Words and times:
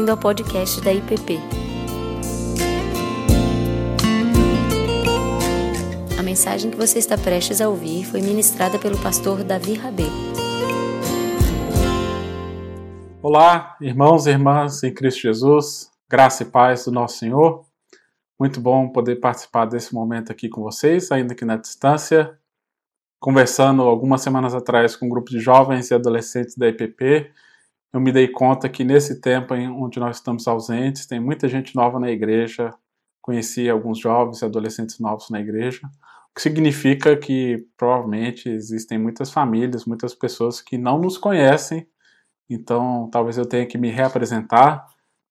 bem-vindo 0.00 0.12
ao 0.12 0.16
podcast 0.16 0.80
da 0.80 0.92
IPP. 0.94 1.38
A 6.18 6.22
mensagem 6.22 6.70
que 6.70 6.76
você 6.76 6.98
está 6.98 7.18
prestes 7.18 7.60
a 7.60 7.68
ouvir 7.68 8.04
foi 8.04 8.22
ministrada 8.22 8.78
pelo 8.78 8.96
pastor 9.02 9.44
Davi 9.44 9.74
Rabê. 9.74 10.04
Olá, 13.20 13.76
irmãos 13.78 14.26
e 14.26 14.30
irmãs 14.30 14.82
em 14.82 14.94
Cristo 14.94 15.20
Jesus, 15.20 15.90
graça 16.08 16.44
e 16.44 16.46
paz 16.46 16.86
do 16.86 16.92
nosso 16.92 17.18
Senhor. 17.18 17.66
Muito 18.38 18.58
bom 18.58 18.88
poder 18.88 19.16
participar 19.16 19.66
desse 19.66 19.94
momento 19.94 20.32
aqui 20.32 20.48
com 20.48 20.62
vocês, 20.62 21.12
ainda 21.12 21.34
que 21.34 21.44
na 21.44 21.56
distância. 21.56 22.38
Conversando 23.18 23.82
algumas 23.82 24.22
semanas 24.22 24.54
atrás 24.54 24.96
com 24.96 25.04
um 25.04 25.10
grupo 25.10 25.30
de 25.30 25.38
jovens 25.38 25.90
e 25.90 25.94
adolescentes 25.94 26.56
da 26.56 26.68
IPP, 26.68 27.30
eu 27.92 28.00
me 28.00 28.12
dei 28.12 28.28
conta 28.28 28.68
que 28.68 28.84
nesse 28.84 29.20
tempo 29.20 29.54
em 29.54 29.68
onde 29.68 29.98
nós 29.98 30.16
estamos 30.16 30.46
ausentes, 30.46 31.06
tem 31.06 31.18
muita 31.18 31.48
gente 31.48 31.74
nova 31.74 31.98
na 31.98 32.10
igreja. 32.10 32.72
Conheci 33.20 33.68
alguns 33.68 33.98
jovens 33.98 34.40
e 34.40 34.44
adolescentes 34.44 34.98
novos 34.98 35.28
na 35.30 35.40
igreja, 35.40 35.80
o 36.30 36.34
que 36.34 36.42
significa 36.42 37.16
que 37.16 37.66
provavelmente 37.76 38.48
existem 38.48 38.98
muitas 38.98 39.30
famílias, 39.32 39.84
muitas 39.84 40.14
pessoas 40.14 40.60
que 40.60 40.78
não 40.78 40.98
nos 40.98 41.18
conhecem. 41.18 41.86
Então, 42.48 43.08
talvez 43.10 43.36
eu 43.36 43.46
tenha 43.46 43.66
que 43.66 43.76
me 43.76 43.90
reapresentar. 43.90 44.86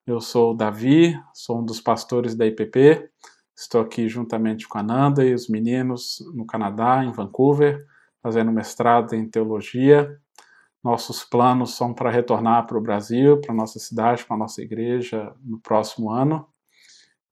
Eu 0.06 0.20
sou 0.20 0.52
o 0.52 0.56
Davi, 0.56 1.18
sou 1.34 1.60
um 1.60 1.64
dos 1.64 1.80
pastores 1.80 2.34
da 2.34 2.46
IPP. 2.46 3.10
Estou 3.56 3.80
aqui 3.80 4.08
juntamente 4.08 4.68
com 4.68 4.78
a 4.78 4.82
Nanda 4.82 5.24
e 5.24 5.34
os 5.34 5.48
meninos 5.48 6.18
no 6.34 6.46
Canadá, 6.46 7.04
em 7.04 7.12
Vancouver, 7.12 7.84
fazendo 8.22 8.52
mestrado 8.52 9.14
em 9.14 9.28
teologia. 9.28 10.18
Nossos 10.82 11.22
planos 11.22 11.76
são 11.76 11.92
para 11.92 12.10
retornar 12.10 12.66
para 12.66 12.78
o 12.78 12.80
Brasil, 12.80 13.38
para 13.40 13.54
nossa 13.54 13.78
cidade, 13.78 14.24
para 14.24 14.36
nossa 14.36 14.62
igreja 14.62 15.32
no 15.44 15.60
próximo 15.60 16.10
ano. 16.10 16.46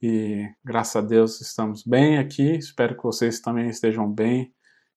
E 0.02 0.46
graças 0.62 0.96
a 0.96 1.06
Deus 1.06 1.40
estamos 1.40 1.82
bem 1.82 2.18
aqui. 2.18 2.56
Espero 2.56 2.94
que 2.94 3.02
vocês 3.02 3.40
também 3.40 3.68
estejam 3.68 4.10
bem 4.10 4.52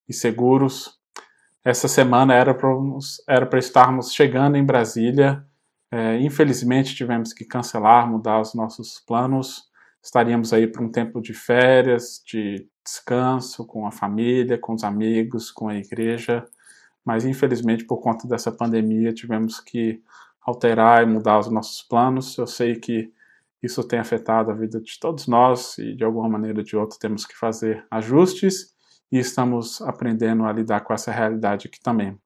e 0.08 0.14
seguros. 0.14 1.00
Essa 1.64 1.88
semana 1.88 2.34
era 2.34 2.54
para 2.54 3.60
estarmos 3.60 4.14
chegando 4.14 4.58
em 4.58 4.66
Brasília. 4.66 5.46
É, 5.90 6.20
infelizmente 6.20 6.94
tivemos 6.94 7.32
que 7.32 7.46
cancelar, 7.46 8.10
mudar 8.10 8.42
os 8.42 8.54
nossos 8.54 9.00
planos. 9.00 9.64
Estaríamos 10.04 10.52
aí 10.52 10.68
para 10.68 10.84
um 10.84 10.92
tempo 10.92 11.22
de 11.22 11.34
férias, 11.34 12.22
de 12.26 12.68
descanso 12.84 13.66
com 13.66 13.88
a 13.88 13.92
família, 13.92 14.58
com 14.58 14.74
os 14.74 14.84
amigos, 14.84 15.52
com 15.52 15.70
a 15.70 15.76
igreja 15.76 16.46
mas 17.06 17.26
infelizmente 17.26 17.86
por 17.86 18.00
conta 18.00 18.28
dessa 18.28 18.52
pandemia 18.52 19.14
tivemos 19.14 19.60
que 19.60 20.02
alterar 20.42 21.04
e 21.04 21.06
mudar 21.06 21.40
os 21.40 21.50
nossos 21.50 21.82
planos. 21.84 22.38
Eu 22.38 22.48
sei 22.48 22.76
que 22.76 23.12
isso 23.62 23.84
tem 23.84 24.00
afetado 24.00 24.52
a 24.52 24.56
vida 24.56 24.80
de 24.80 25.00
todos 25.00 25.28
nós 25.28 25.78
e 25.78 25.96
de 25.96 26.04
alguma 26.04 26.28
maneira 26.28 26.60
ou 26.60 26.64
de 26.64 26.76
outra 26.76 26.98
temos 27.00 27.26
que 27.26 27.38
fazer 27.38 27.86
ajustes 27.92 28.76
e 29.12 29.20
estamos 29.20 29.82
aprendendo 29.82 30.46
a 30.46 30.52
lidar 30.52 30.82
com 30.82 30.94
essa 30.94 31.12
realidade 31.12 31.68
aqui 31.68 31.80
também. 31.80 32.18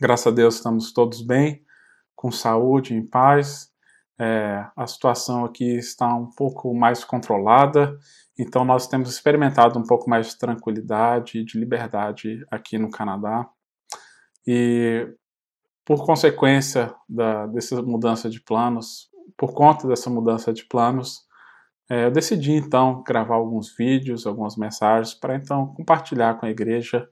Graças 0.00 0.26
a 0.26 0.30
Deus 0.30 0.56
estamos 0.56 0.92
todos 0.92 1.22
bem, 1.22 1.64
com 2.16 2.30
saúde, 2.30 2.94
em 2.94 3.04
paz. 3.04 3.70
É, 4.20 4.66
a 4.76 4.86
situação 4.86 5.44
aqui 5.44 5.76
está 5.76 6.12
um 6.12 6.30
pouco 6.30 6.74
mais 6.74 7.04
controlada, 7.04 7.96
então 8.36 8.64
nós 8.64 8.88
temos 8.88 9.10
experimentado 9.10 9.78
um 9.78 9.84
pouco 9.84 10.10
mais 10.10 10.30
de 10.30 10.38
tranquilidade 10.38 11.38
e 11.38 11.44
de 11.44 11.58
liberdade 11.58 12.44
aqui 12.50 12.78
no 12.78 12.90
Canadá. 12.90 13.48
E 14.50 15.06
por 15.84 16.06
consequência 16.06 16.94
da, 17.06 17.46
dessa 17.48 17.82
mudança 17.82 18.30
de 18.30 18.40
planos, 18.40 19.10
por 19.36 19.52
conta 19.52 19.86
dessa 19.86 20.08
mudança 20.08 20.54
de 20.54 20.64
planos, 20.64 21.26
é, 21.90 22.06
eu 22.06 22.10
decidi 22.10 22.52
então 22.52 23.02
gravar 23.06 23.34
alguns 23.34 23.76
vídeos, 23.76 24.26
algumas 24.26 24.56
mensagens 24.56 25.12
para 25.12 25.34
então 25.34 25.66
compartilhar 25.74 26.38
com 26.38 26.46
a 26.46 26.50
igreja. 26.50 27.06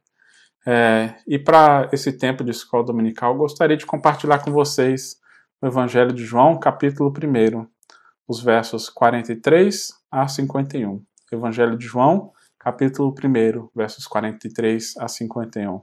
É, 0.67 1.15
e 1.27 1.39
para 1.39 1.91
esse 1.93 2.11
tempo 2.11 2.43
de 2.43 2.53
escola 2.53 2.87
dominical, 2.87 3.37
gostaria 3.37 3.77
de 3.77 3.85
compartilhar 3.85 4.39
com 4.39 4.51
vocês 4.51 5.21
o 5.61 5.67
Evangelho 5.67 6.15
de 6.15 6.25
João, 6.25 6.59
capítulo 6.59 7.13
1, 7.13 7.67
os 8.27 8.43
versos 8.43 8.89
43 8.89 9.93
a 10.11 10.27
51. 10.27 11.05
Evangelho 11.31 11.77
de 11.77 11.85
João, 11.85 12.33
capítulo 12.59 13.15
1, 13.23 13.69
versos 13.75 14.07
43 14.07 14.97
a 14.97 15.07
51. 15.07 15.83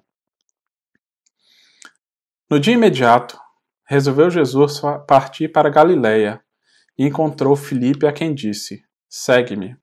No 2.49 2.59
dia 2.59 2.73
imediato, 2.73 3.39
resolveu 3.87 4.29
Jesus 4.29 4.81
partir 5.07 5.47
para 5.47 5.69
Galiléia 5.69 6.41
e 6.97 7.05
encontrou 7.05 7.55
Filipe 7.55 8.05
a 8.05 8.11
quem 8.11 8.35
disse: 8.35 8.83
Segue-me. 9.09 9.77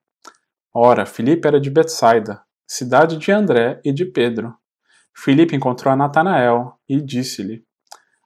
Ora, 0.73 1.07
Filipe 1.07 1.49
era 1.49 1.59
de 1.59 1.71
Betsaida, 1.71 2.43
cidade 2.67 3.17
de 3.17 3.33
André 3.33 3.81
e 3.83 3.93
de 3.93 4.05
Pedro. 4.05 4.55
Filipe 5.17 5.57
encontrou 5.57 5.93
a 5.93 5.97
Natanael 5.97 6.75
e 6.89 7.01
disse-lhe: 7.01 7.65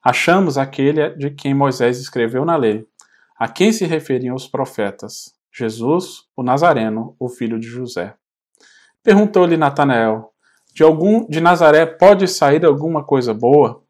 Achamos 0.02 0.58
aquele 0.58 1.10
de 1.10 1.30
quem 1.30 1.54
Moisés 1.54 1.98
escreveu 1.98 2.44
na 2.44 2.56
lei, 2.56 2.86
a 3.38 3.48
quem 3.48 3.72
se 3.72 3.86
referiam 3.86 4.34
os 4.34 4.48
profetas, 4.48 5.32
Jesus, 5.52 6.24
o 6.36 6.42
Nazareno, 6.42 7.16
o 7.20 7.28
filho 7.28 7.58
de 7.58 7.68
José. 7.68 8.16
Perguntou-lhe 9.02 9.56
Natanael: 9.56 10.32
De 10.74 10.82
algum 10.82 11.24
de 11.28 11.40
Nazaré 11.40 11.86
pode 11.86 12.26
sair 12.26 12.64
alguma 12.66 13.04
coisa 13.04 13.32
boa? 13.32 13.83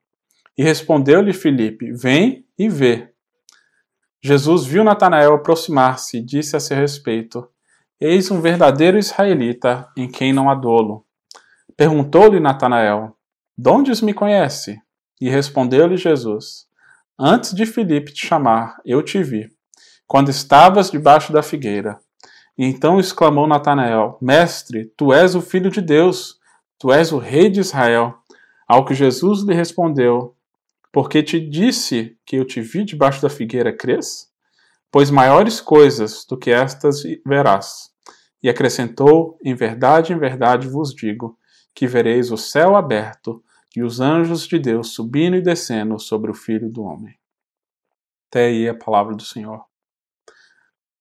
E 0.56 0.62
respondeu-lhe 0.62 1.32
Filipe: 1.32 1.92
Vem 1.92 2.47
e 2.59 2.69
vê. 2.69 3.12
Jesus 4.22 4.65
viu 4.65 4.82
Natanael 4.84 5.34
aproximar-se 5.34 6.19
e 6.19 6.22
disse 6.22 6.56
a 6.56 6.60
seu 6.60 6.76
respeito: 6.76 7.47
Eis 8.00 8.31
um 8.31 8.41
verdadeiro 8.41 8.98
israelita 8.98 9.88
em 9.97 10.09
quem 10.09 10.32
não 10.32 10.48
há 10.48 10.54
dolo. 10.54 11.04
Perguntou-lhe 11.76 12.41
Natanael: 12.41 13.16
Dondes 13.56 14.00
me 14.00 14.14
conhece? 14.14 14.81
E 15.20 15.28
respondeu-lhe 15.28 15.97
Jesus: 15.97 16.66
Antes 17.19 17.54
de 17.54 17.66
Filipe 17.66 18.12
te 18.12 18.26
chamar, 18.26 18.81
eu 18.84 19.03
te 19.03 19.22
vi, 19.22 19.48
quando 20.06 20.31
estavas 20.31 20.91
debaixo 20.91 21.32
da 21.32 21.43
figueira. 21.43 21.98
E 22.56 22.64
então 22.64 23.00
exclamou 23.00 23.47
Natanael: 23.47 24.16
Mestre, 24.22 24.87
tu 24.97 25.12
és 25.12 25.34
o 25.34 25.41
filho 25.41 25.70
de 25.70 25.81
Deus, 25.81 26.38
tu 26.78 26.93
és 26.93 27.12
o 27.12 27.19
rei 27.19 27.50
de 27.50 27.60
Israel. 27.60 28.14
Ao 28.66 28.84
que 28.84 28.94
Jesus 28.94 29.43
lhe 29.44 29.54
respondeu: 29.54 30.34
porque 30.94 31.22
te 31.25 31.41
disse 31.41 32.16
que 32.25 32.37
eu 32.37 32.47
te 32.47 32.60
vi 32.60 32.84
debaixo 32.84 33.21
da 33.21 33.28
figueira, 33.28 33.77
crês? 33.77 34.32
Pois 34.93 35.10
maiores 35.10 35.60
coisas 35.60 36.25
do 36.25 36.38
que 36.38 36.53
estas 36.53 37.03
verás. 37.27 37.91
E 38.41 38.49
acrescentou: 38.49 39.37
Em 39.44 39.56
verdade, 39.56 40.12
em 40.12 40.19
verdade 40.19 40.69
vos 40.69 40.94
digo, 40.94 41.37
que 41.75 41.88
vereis 41.88 42.31
o 42.31 42.37
céu 42.37 42.77
aberto 42.77 43.43
e 43.75 43.82
os 43.82 43.99
anjos 43.99 44.47
de 44.47 44.56
Deus 44.56 44.91
subindo 44.91 45.34
e 45.34 45.43
descendo 45.43 45.99
sobre 45.99 46.31
o 46.31 46.34
Filho 46.34 46.71
do 46.71 46.84
Homem. 46.84 47.19
Até 48.31 48.47
aí 48.47 48.69
a 48.69 48.75
palavra 48.75 49.16
do 49.16 49.25
Senhor. 49.25 49.65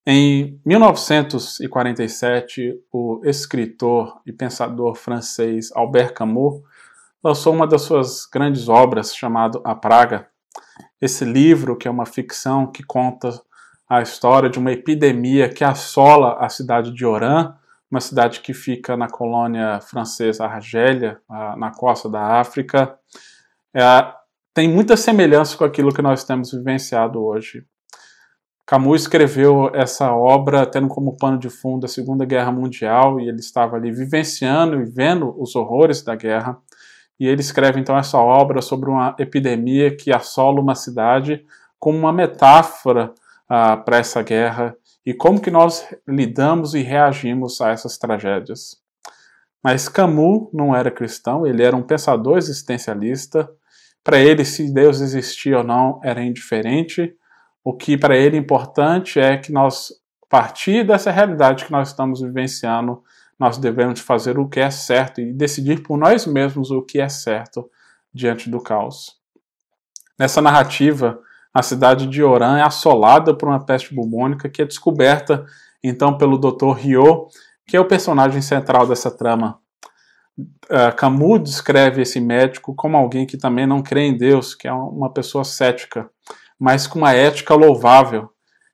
Em 0.07 0.59
1947, 0.65 2.81
o 2.91 3.21
escritor 3.23 4.19
e 4.25 4.33
pensador 4.33 4.95
francês 4.95 5.71
Albert 5.75 6.15
Camus 6.15 6.63
lançou 7.23 7.53
uma 7.53 7.65
das 7.65 7.83
suas 7.83 8.25
grandes 8.25 8.67
obras 8.67 9.15
chamado 9.15 9.61
A 9.63 9.73
Praga. 9.73 10.27
Esse 11.01 11.23
livro, 11.23 11.77
que 11.77 11.87
é 11.87 11.91
uma 11.91 12.05
ficção 12.05 12.67
que 12.67 12.83
conta 12.83 13.29
a 13.89 14.01
história 14.01 14.49
de 14.49 14.59
uma 14.59 14.71
epidemia 14.71 15.47
que 15.47 15.63
assola 15.63 16.37
a 16.39 16.49
cidade 16.49 16.93
de 16.93 17.05
Oran, 17.05 17.55
uma 17.89 18.01
cidade 18.01 18.39
que 18.39 18.53
fica 18.53 18.97
na 18.97 19.07
colônia 19.07 19.79
francesa 19.81 20.45
Argélia, 20.45 21.19
na 21.57 21.71
costa 21.71 22.09
da 22.09 22.39
África. 22.39 22.97
É, 23.73 23.83
tem 24.53 24.67
muita 24.67 24.97
semelhança 24.97 25.55
com 25.55 25.63
aquilo 25.63 25.93
que 25.93 26.01
nós 26.01 26.23
temos 26.23 26.51
vivenciado 26.51 27.23
hoje. 27.23 27.65
Camus 28.65 29.01
escreveu 29.01 29.69
essa 29.73 30.11
obra 30.15 30.65
tendo 30.65 30.87
como 30.87 31.17
pano 31.17 31.37
de 31.37 31.49
fundo 31.49 31.85
a 31.85 31.89
Segunda 31.89 32.25
Guerra 32.25 32.51
Mundial 32.51 33.19
e 33.19 33.27
ele 33.27 33.39
estava 33.39 33.75
ali 33.75 33.91
vivenciando 33.91 34.81
e 34.81 34.85
vendo 34.85 35.35
os 35.37 35.55
horrores 35.55 36.01
da 36.01 36.15
guerra 36.15 36.57
e 37.19 37.27
ele 37.27 37.41
escreve 37.41 37.79
então 37.79 37.97
essa 37.97 38.17
obra 38.17 38.61
sobre 38.61 38.89
uma 38.89 39.15
epidemia 39.19 39.95
que 39.95 40.11
assola 40.11 40.59
uma 40.59 40.75
cidade 40.75 41.45
como 41.79 41.97
uma 41.97 42.13
metáfora 42.13 43.13
ah, 43.47 43.77
para 43.77 43.97
essa 43.97 44.21
guerra 44.21 44.75
e 45.05 45.13
como 45.13 45.41
que 45.41 45.51
nós 45.51 45.87
lidamos 46.07 46.73
e 46.73 46.81
reagimos 46.81 47.59
a 47.61 47.69
essas 47.69 47.97
tragédias. 47.97 48.81
Mas 49.63 49.87
Camus 49.87 50.49
não 50.53 50.75
era 50.75 50.91
cristão, 50.91 51.45
ele 51.45 51.63
era 51.63 51.75
um 51.75 51.83
pensador 51.83 52.37
existencialista. 52.37 53.49
Para 54.03 54.19
ele, 54.19 54.43
se 54.43 54.73
Deus 54.73 54.99
existia 54.99 55.59
ou 55.59 55.63
não 55.63 56.01
era 56.03 56.21
indiferente. 56.21 57.15
O 57.63 57.73
que 57.73 57.97
para 57.97 58.17
ele 58.17 58.35
é 58.35 58.39
importante 58.39 59.19
é 59.19 59.37
que 59.37 59.53
nós, 59.53 59.91
a 60.23 60.27
partir 60.27 60.85
dessa 60.85 61.11
realidade 61.11 61.63
que 61.63 61.71
nós 61.71 61.89
estamos 61.89 62.21
vivenciando, 62.21 63.01
nós 63.39 63.57
devemos 63.57 63.99
fazer 63.99 64.37
o 64.37 64.47
que 64.47 64.59
é 64.59 64.69
certo 64.69 65.21
e 65.21 65.33
decidir 65.33 65.81
por 65.83 65.97
nós 65.97 66.25
mesmos 66.25 66.71
o 66.71 66.81
que 66.81 66.99
é 66.99 67.09
certo 67.09 67.69
diante 68.13 68.49
do 68.49 68.61
caos. 68.61 69.17
Nessa 70.17 70.41
narrativa, 70.41 71.19
a 71.53 71.61
cidade 71.61 72.07
de 72.07 72.23
Oran 72.23 72.57
é 72.57 72.61
assolada 72.61 73.35
por 73.35 73.49
uma 73.49 73.63
peste 73.63 73.93
bubônica 73.93 74.49
que 74.49 74.61
é 74.61 74.65
descoberta 74.65 75.45
então 75.83 76.17
pelo 76.17 76.37
Dr. 76.37 76.71
Rio, 76.77 77.27
que 77.67 77.75
é 77.75 77.79
o 77.79 77.87
personagem 77.87 78.41
central 78.41 78.87
dessa 78.87 79.11
trama. 79.11 79.59
Uh, 80.37 80.95
Camus 80.95 81.43
descreve 81.43 82.01
esse 82.01 82.19
médico 82.19 82.73
como 82.73 82.97
alguém 82.97 83.25
que 83.25 83.37
também 83.37 83.67
não 83.67 83.83
crê 83.83 84.01
em 84.01 84.17
Deus, 84.17 84.55
que 84.55 84.67
é 84.67 84.73
uma 84.73 85.11
pessoa 85.11 85.43
cética, 85.43 86.09
mas 86.57 86.87
com 86.87 86.99
uma 86.99 87.13
ética 87.13 87.53
louvável 87.53 88.32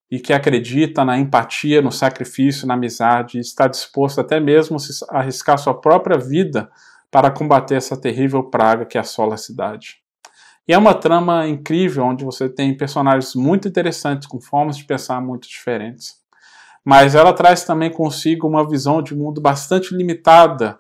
e 0.10 0.20
que 0.20 0.34
acredita 0.34 1.06
na 1.06 1.18
empatia, 1.18 1.82
no 1.82 1.92
sacrifício, 1.92 2.68
na 2.68 2.74
amizade, 2.74 3.38
e 3.38 3.42
está 3.42 3.68
disposto 3.68 4.20
até 4.20 4.40
mesmo 4.40 4.78
a 5.10 5.20
arriscar 5.20 5.58
sua 5.58 5.80
própria 5.80 6.18
vida 6.18 6.70
para 7.12 7.32
combater 7.32 7.76
essa 7.76 7.96
terrível 7.96 8.44
praga 8.44 8.86
que 8.86 8.98
assola 8.98 9.36
a 9.36 9.38
cidade. 9.38 9.98
E 10.68 10.74
é 10.74 10.78
uma 10.78 10.94
trama 10.94 11.48
incrível, 11.48 12.06
onde 12.06 12.24
você 12.24 12.48
tem 12.48 12.76
personagens 12.76 13.34
muito 13.36 13.68
interessantes, 13.68 14.28
com 14.28 14.40
formas 14.40 14.78
de 14.78 14.84
pensar 14.84 15.22
muito 15.22 15.48
diferentes. 15.48 16.16
Mas 16.84 17.16
ela 17.16 17.34
traz 17.34 17.64
também 17.64 17.92
consigo 17.92 18.48
uma 18.48 18.68
visão 18.68 19.02
de 19.02 19.16
mundo 19.16 19.42
bastante 19.42 19.96
limitada 19.96 20.80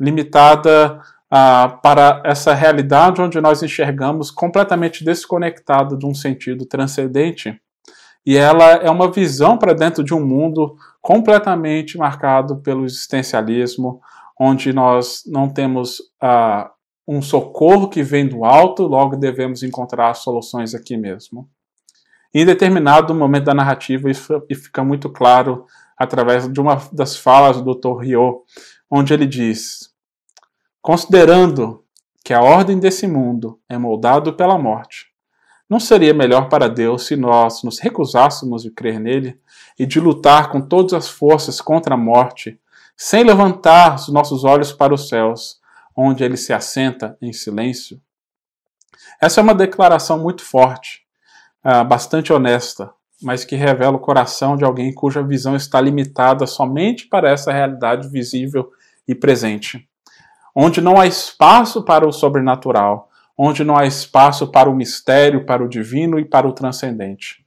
limitada 0.00 0.98
ah, 1.30 1.78
para 1.82 2.22
essa 2.24 2.54
realidade 2.54 3.20
onde 3.20 3.38
nós 3.40 3.62
enxergamos 3.62 4.30
completamente 4.30 5.04
desconectada 5.04 5.96
de 5.96 6.06
um 6.06 6.14
sentido 6.14 6.64
transcendente. 6.64 7.60
E 8.24 8.36
ela 8.36 8.72
é 8.72 8.90
uma 8.90 9.10
visão 9.10 9.56
para 9.56 9.72
dentro 9.72 10.04
de 10.04 10.12
um 10.12 10.24
mundo 10.24 10.76
completamente 11.00 11.96
marcado 11.96 12.58
pelo 12.58 12.84
existencialismo, 12.84 14.00
onde 14.38 14.72
nós 14.72 15.22
não 15.26 15.48
temos 15.48 16.02
ah, 16.20 16.70
um 17.06 17.20
socorro 17.20 17.88
que 17.88 18.02
vem 18.02 18.28
do 18.28 18.44
alto, 18.44 18.84
logo 18.84 19.16
devemos 19.16 19.62
encontrar 19.62 20.14
soluções 20.14 20.74
aqui 20.74 20.96
mesmo. 20.96 21.48
Em 22.32 22.46
determinado 22.46 23.14
momento 23.14 23.46
da 23.46 23.54
narrativa, 23.54 24.08
isso 24.10 24.40
fica 24.48 24.84
muito 24.84 25.10
claro 25.10 25.66
através 25.98 26.50
de 26.50 26.60
uma 26.60 26.80
das 26.92 27.16
falas 27.16 27.60
do 27.60 27.74
Dr. 27.74 28.02
Rio, 28.02 28.44
onde 28.88 29.12
ele 29.12 29.26
diz: 29.26 29.90
Considerando 30.80 31.84
que 32.24 32.32
a 32.32 32.40
ordem 32.40 32.78
desse 32.78 33.06
mundo 33.06 33.58
é 33.68 33.76
moldado 33.76 34.32
pela 34.34 34.56
morte, 34.56 35.09
não 35.70 35.78
seria 35.78 36.12
melhor 36.12 36.48
para 36.48 36.68
Deus 36.68 37.06
se 37.06 37.14
nós 37.14 37.62
nos 37.62 37.78
recusássemos 37.78 38.64
de 38.64 38.72
crer 38.72 38.98
nele 38.98 39.40
e 39.78 39.86
de 39.86 40.00
lutar 40.00 40.50
com 40.50 40.60
todas 40.60 40.92
as 40.92 41.08
forças 41.08 41.60
contra 41.60 41.94
a 41.94 41.96
morte, 41.96 42.58
sem 42.96 43.22
levantar 43.22 43.94
os 43.94 44.08
nossos 44.08 44.42
olhos 44.42 44.72
para 44.72 44.92
os 44.92 45.08
céus, 45.08 45.60
onde 45.96 46.24
ele 46.24 46.36
se 46.36 46.52
assenta 46.52 47.16
em 47.22 47.32
silêncio? 47.32 48.00
Essa 49.22 49.40
é 49.40 49.42
uma 49.44 49.54
declaração 49.54 50.18
muito 50.18 50.42
forte, 50.42 51.02
ah, 51.62 51.84
bastante 51.84 52.32
honesta, 52.32 52.92
mas 53.22 53.44
que 53.44 53.54
revela 53.54 53.96
o 53.96 54.00
coração 54.00 54.56
de 54.56 54.64
alguém 54.64 54.92
cuja 54.92 55.22
visão 55.22 55.54
está 55.54 55.80
limitada 55.80 56.46
somente 56.46 57.06
para 57.06 57.30
essa 57.30 57.52
realidade 57.52 58.08
visível 58.08 58.70
e 59.06 59.14
presente. 59.14 59.88
Onde 60.52 60.80
não 60.80 60.98
há 60.98 61.06
espaço 61.06 61.84
para 61.84 62.08
o 62.08 62.12
sobrenatural, 62.12 63.09
onde 63.42 63.64
não 63.64 63.74
há 63.74 63.86
espaço 63.86 64.48
para 64.48 64.68
o 64.68 64.74
mistério, 64.74 65.46
para 65.46 65.64
o 65.64 65.68
divino 65.68 66.18
e 66.18 66.26
para 66.26 66.46
o 66.46 66.52
transcendente. 66.52 67.42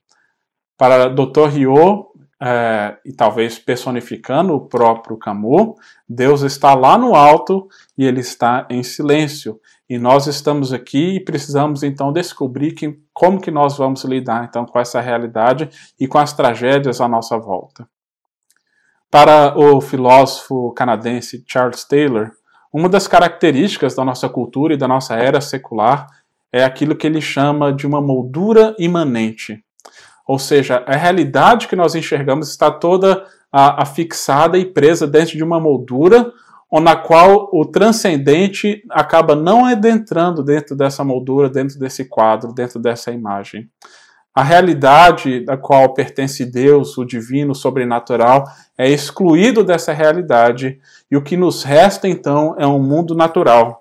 Para 0.75 1.07
Dr. 1.07 1.50
Rio, 1.51 2.07
é, 2.42 2.98
e 3.06 3.13
talvez 3.13 3.60
personificando 3.60 4.56
o 4.56 4.62
próprio 4.68 5.16
Camus, 5.18 5.75
Deus 6.10 6.42
está 6.42 6.74
lá 6.74 6.98
no 6.98 7.13
alto 7.13 7.68
e 7.95 8.06
ele 8.06 8.22
está 8.22 8.66
em 8.72 8.81
silêncio. 8.81 9.62
E 9.88 10.00
nós 10.00 10.25
estamos 10.25 10.74
aqui 10.74 11.18
e 11.18 11.24
precisamos 11.24 11.84
então 11.84 12.12
descobrir 12.12 12.72
que, 12.72 13.00
como 13.13 13.40
que 13.40 13.51
nós 13.51 13.78
vamos 13.78 14.04
lidar 14.04 14.45
então 14.45 14.66
com 14.66 14.80
essa 14.80 15.00
realidade 15.00 15.69
e 16.00 16.07
com 16.07 16.18
as 16.18 16.34
tragédias 16.34 17.01
à 17.01 17.07
nossa 17.07 17.38
volta. 17.38 17.88
Para 19.12 19.56
o 19.56 19.80
filósofo 19.80 20.74
canadense 20.74 21.44
Charles 21.48 21.86
Taylor, 21.86 22.31
uma 22.74 22.90
das 22.90 23.08
características 23.08 23.96
da 23.96 24.04
nossa 24.04 24.28
cultura 24.28 24.74
e 24.74 24.78
da 24.78 24.88
nossa 24.88 25.16
era 25.16 25.40
secular 25.40 26.08
é 26.52 26.64
aquilo 26.64 26.96
que 26.96 27.06
ele 27.06 27.22
chama 27.22 27.72
de 27.72 27.86
uma 27.86 28.02
moldura 28.02 28.75
imanente. 28.80 29.64
Ou 30.28 30.40
seja, 30.40 30.84
a 30.88 30.96
realidade 30.96 31.68
que 31.68 31.75
nós 31.75 31.94
enxergamos 31.94 32.50
está 32.50 32.72
toda 32.72 33.25
afixada 33.52 34.58
e 34.58 34.66
presa 34.66 35.06
dentro 35.06 35.38
de 35.38 35.44
uma 35.44 35.60
moldura, 35.60 36.31
na 36.81 36.96
qual 36.96 37.50
o 37.54 37.66
transcendente 37.66 38.84
acaba 38.90 39.36
não 39.36 39.66
adentrando 39.66 40.44
dentro 40.44 40.76
dessa 40.76 41.04
moldura, 41.04 41.50
dentro 41.50 41.78
desse 41.78 42.06
quadro, 42.06 42.52
dentro 42.52 42.80
dessa 42.80 43.12
imagem. 43.12 43.69
A 44.35 44.41
realidade 44.41 45.41
da 45.41 45.56
qual 45.56 45.94
pertence 45.94 46.44
Deus, 46.44 46.97
o 46.97 47.06
divino, 47.06 47.51
o 47.51 47.56
sobrenatural, 47.56 48.45
é 48.77 48.89
excluído 48.89 49.63
dessa 49.63 49.94
realidade 49.94 50.80
e 51.09 51.15
o 51.15 51.21
que 51.21 51.38
nos 51.38 51.63
resta 51.63 52.07
então 52.07 52.56
é 52.57 52.65
um 52.65 52.80
mundo 52.80 53.13
natural. 53.13 53.80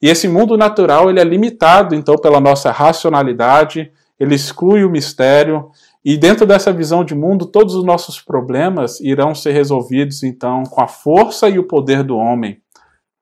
E 0.00 0.08
esse 0.08 0.28
mundo 0.28 0.56
natural 0.56 1.08
ele 1.08 1.20
é 1.20 1.24
limitado 1.24 1.94
então 1.94 2.16
pela 2.16 2.38
nossa 2.38 2.70
racionalidade, 2.70 3.90
ele 4.20 4.34
exclui 4.34 4.84
o 4.84 4.90
mistério, 4.90 5.70
e 6.04 6.16
dentro 6.16 6.46
dessa 6.46 6.72
visão 6.72 7.04
de 7.04 7.14
mundo, 7.14 7.46
todos 7.46 7.74
os 7.74 7.84
nossos 7.84 8.20
problemas 8.20 9.00
irão 9.00 9.34
ser 9.34 9.52
resolvidos 9.52 10.22
então 10.22 10.62
com 10.64 10.80
a 10.80 10.86
força 10.86 11.48
e 11.48 11.58
o 11.58 11.66
poder 11.66 12.02
do 12.02 12.16
homem. 12.16 12.60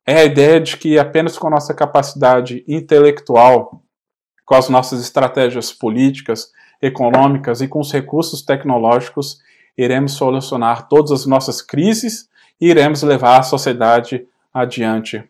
É 0.06 0.20
a 0.20 0.24
ideia 0.24 0.60
de 0.60 0.76
que 0.76 0.98
apenas 0.98 1.36
com 1.36 1.48
a 1.48 1.50
nossa 1.50 1.74
capacidade 1.74 2.64
intelectual, 2.68 3.82
com 4.46 4.54
as 4.54 4.68
nossas 4.68 5.02
estratégias 5.02 5.72
políticas, 5.72 6.52
econômicas 6.80 7.60
e 7.60 7.68
com 7.68 7.80
os 7.80 7.92
recursos 7.92 8.42
tecnológicos, 8.42 9.38
iremos 9.76 10.12
solucionar 10.12 10.88
todas 10.88 11.10
as 11.10 11.26
nossas 11.26 11.60
crises 11.60 12.28
e 12.60 12.68
iremos 12.68 13.02
levar 13.02 13.40
a 13.40 13.42
sociedade 13.42 14.26
adiante. 14.54 15.22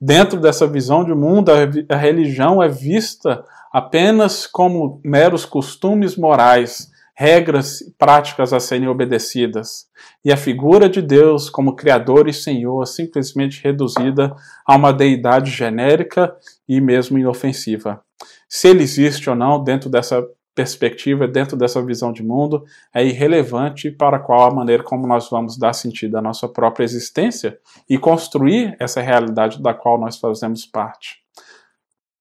Dentro 0.00 0.38
dessa 0.38 0.66
visão 0.66 1.02
de 1.02 1.14
mundo, 1.14 1.50
a 1.88 1.96
religião 1.96 2.62
é 2.62 2.68
vista 2.68 3.42
apenas 3.72 4.46
como 4.46 5.00
meros 5.02 5.46
costumes 5.46 6.16
morais, 6.16 6.90
regras 7.14 7.80
e 7.80 7.90
práticas 7.92 8.52
a 8.52 8.60
serem 8.60 8.88
obedecidas, 8.88 9.86
e 10.22 10.30
a 10.30 10.36
figura 10.36 10.86
de 10.86 11.00
Deus 11.00 11.48
como 11.48 11.74
Criador 11.74 12.28
e 12.28 12.32
Senhor 12.32 12.82
é 12.82 12.86
simplesmente 12.86 13.64
reduzida 13.64 14.36
a 14.66 14.76
uma 14.76 14.92
deidade 14.92 15.50
genérica 15.50 16.36
e 16.68 16.78
mesmo 16.78 17.18
inofensiva. 17.18 18.05
Se 18.48 18.68
ele 18.68 18.82
existe 18.82 19.28
ou 19.28 19.36
não 19.36 19.62
dentro 19.62 19.90
dessa 19.90 20.26
perspectiva, 20.56 21.28
dentro 21.28 21.54
dessa 21.54 21.82
visão 21.82 22.10
de 22.10 22.22
mundo, 22.22 22.64
é 22.92 23.04
irrelevante 23.04 23.90
para 23.90 24.18
qual 24.18 24.50
a 24.50 24.54
maneira 24.54 24.82
como 24.82 25.06
nós 25.06 25.28
vamos 25.28 25.58
dar 25.58 25.74
sentido 25.74 26.16
à 26.16 26.22
nossa 26.22 26.48
própria 26.48 26.82
existência 26.82 27.58
e 27.88 27.98
construir 27.98 28.74
essa 28.80 29.02
realidade 29.02 29.62
da 29.62 29.74
qual 29.74 30.00
nós 30.00 30.16
fazemos 30.16 30.64
parte. 30.64 31.26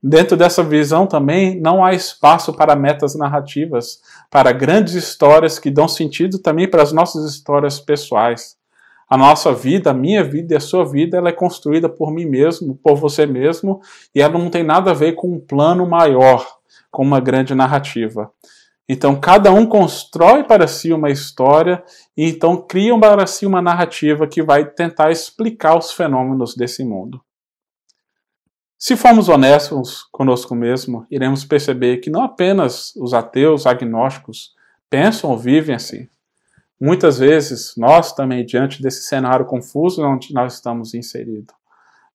Dentro 0.04 0.36
dessa 0.36 0.62
visão 0.62 1.08
também 1.08 1.60
não 1.60 1.84
há 1.84 1.94
espaço 1.94 2.54
para 2.54 2.75
metas 2.75 3.16
narrativas, 3.16 4.02
para 4.30 4.52
grandes 4.52 4.94
histórias 4.94 5.58
que 5.58 5.72
dão 5.72 5.88
sentido 5.88 6.38
também 6.38 6.70
para 6.70 6.84
as 6.84 6.92
nossas 6.92 7.25
histórias 7.25 7.80
pessoais. 7.80 8.58
A 9.08 9.18
nossa 9.18 9.54
vida, 9.54 9.92
a 9.92 9.94
minha 9.94 10.24
vida 10.24 10.54
e 10.54 10.58
a 10.58 10.60
sua 10.60 10.84
vida, 10.84 11.18
ela 11.18 11.30
é 11.30 11.34
construída 11.34 11.88
por 11.88 12.12
mim 12.12 12.26
mesmo, 12.26 12.76
por 12.84 12.96
você 12.96 13.26
mesmo, 13.26 13.80
e 14.14 14.22
ela 14.22 14.38
não 14.38 14.50
tem 14.50 14.64
nada 14.64 14.92
a 14.92 14.96
ver 14.96 15.14
com 15.14 15.32
um 15.32 15.40
plano 15.40 15.88
maior, 15.88 16.46
com 16.90 17.04
uma 17.04 17.20
grande 17.20 17.54
narrativa. 17.54 18.32
Então, 18.88 19.20
cada 19.20 19.52
um 19.52 19.66
constrói 19.66 20.44
para 20.44 20.68
si 20.68 20.94
uma 20.94 21.10
história 21.10 21.84
e 22.16 22.30
então 22.30 22.58
cria 22.58 22.98
para 23.00 23.26
si 23.26 23.46
uma 23.46 23.62
narrativa 23.62 24.28
que 24.28 24.44
vai 24.44 24.66
tentar 24.66 25.12
explicar 25.12 25.78
os 25.78 25.92
fenômenos 25.92 26.56
desse 26.56 26.84
mundo. 26.84 27.20
Se 28.78 28.96
formos 28.96 29.30
honestos 29.30 30.08
conosco 30.12 30.54
mesmo, 30.54 31.08
iremos 31.10 31.44
perceber 31.44 31.98
que 31.98 32.12
não 32.12 32.22
apenas 32.22 32.94
os 32.96 33.14
ateus 33.14 33.66
agnósticos 33.66 34.52
pensam 34.90 35.32
ou 35.32 35.38
vivem 35.38 35.76
assim. 35.76 36.08
Muitas 36.79 37.20
vezes, 37.20 37.74
nós 37.77 38.13
também, 38.13 38.46
diante 38.46 38.82
desse 38.82 39.03
cenário 39.03 39.46
confuso 39.46 40.03
onde 40.03 40.34
nós 40.34 40.55
estamos 40.55 40.94
inseridos, 40.94 41.53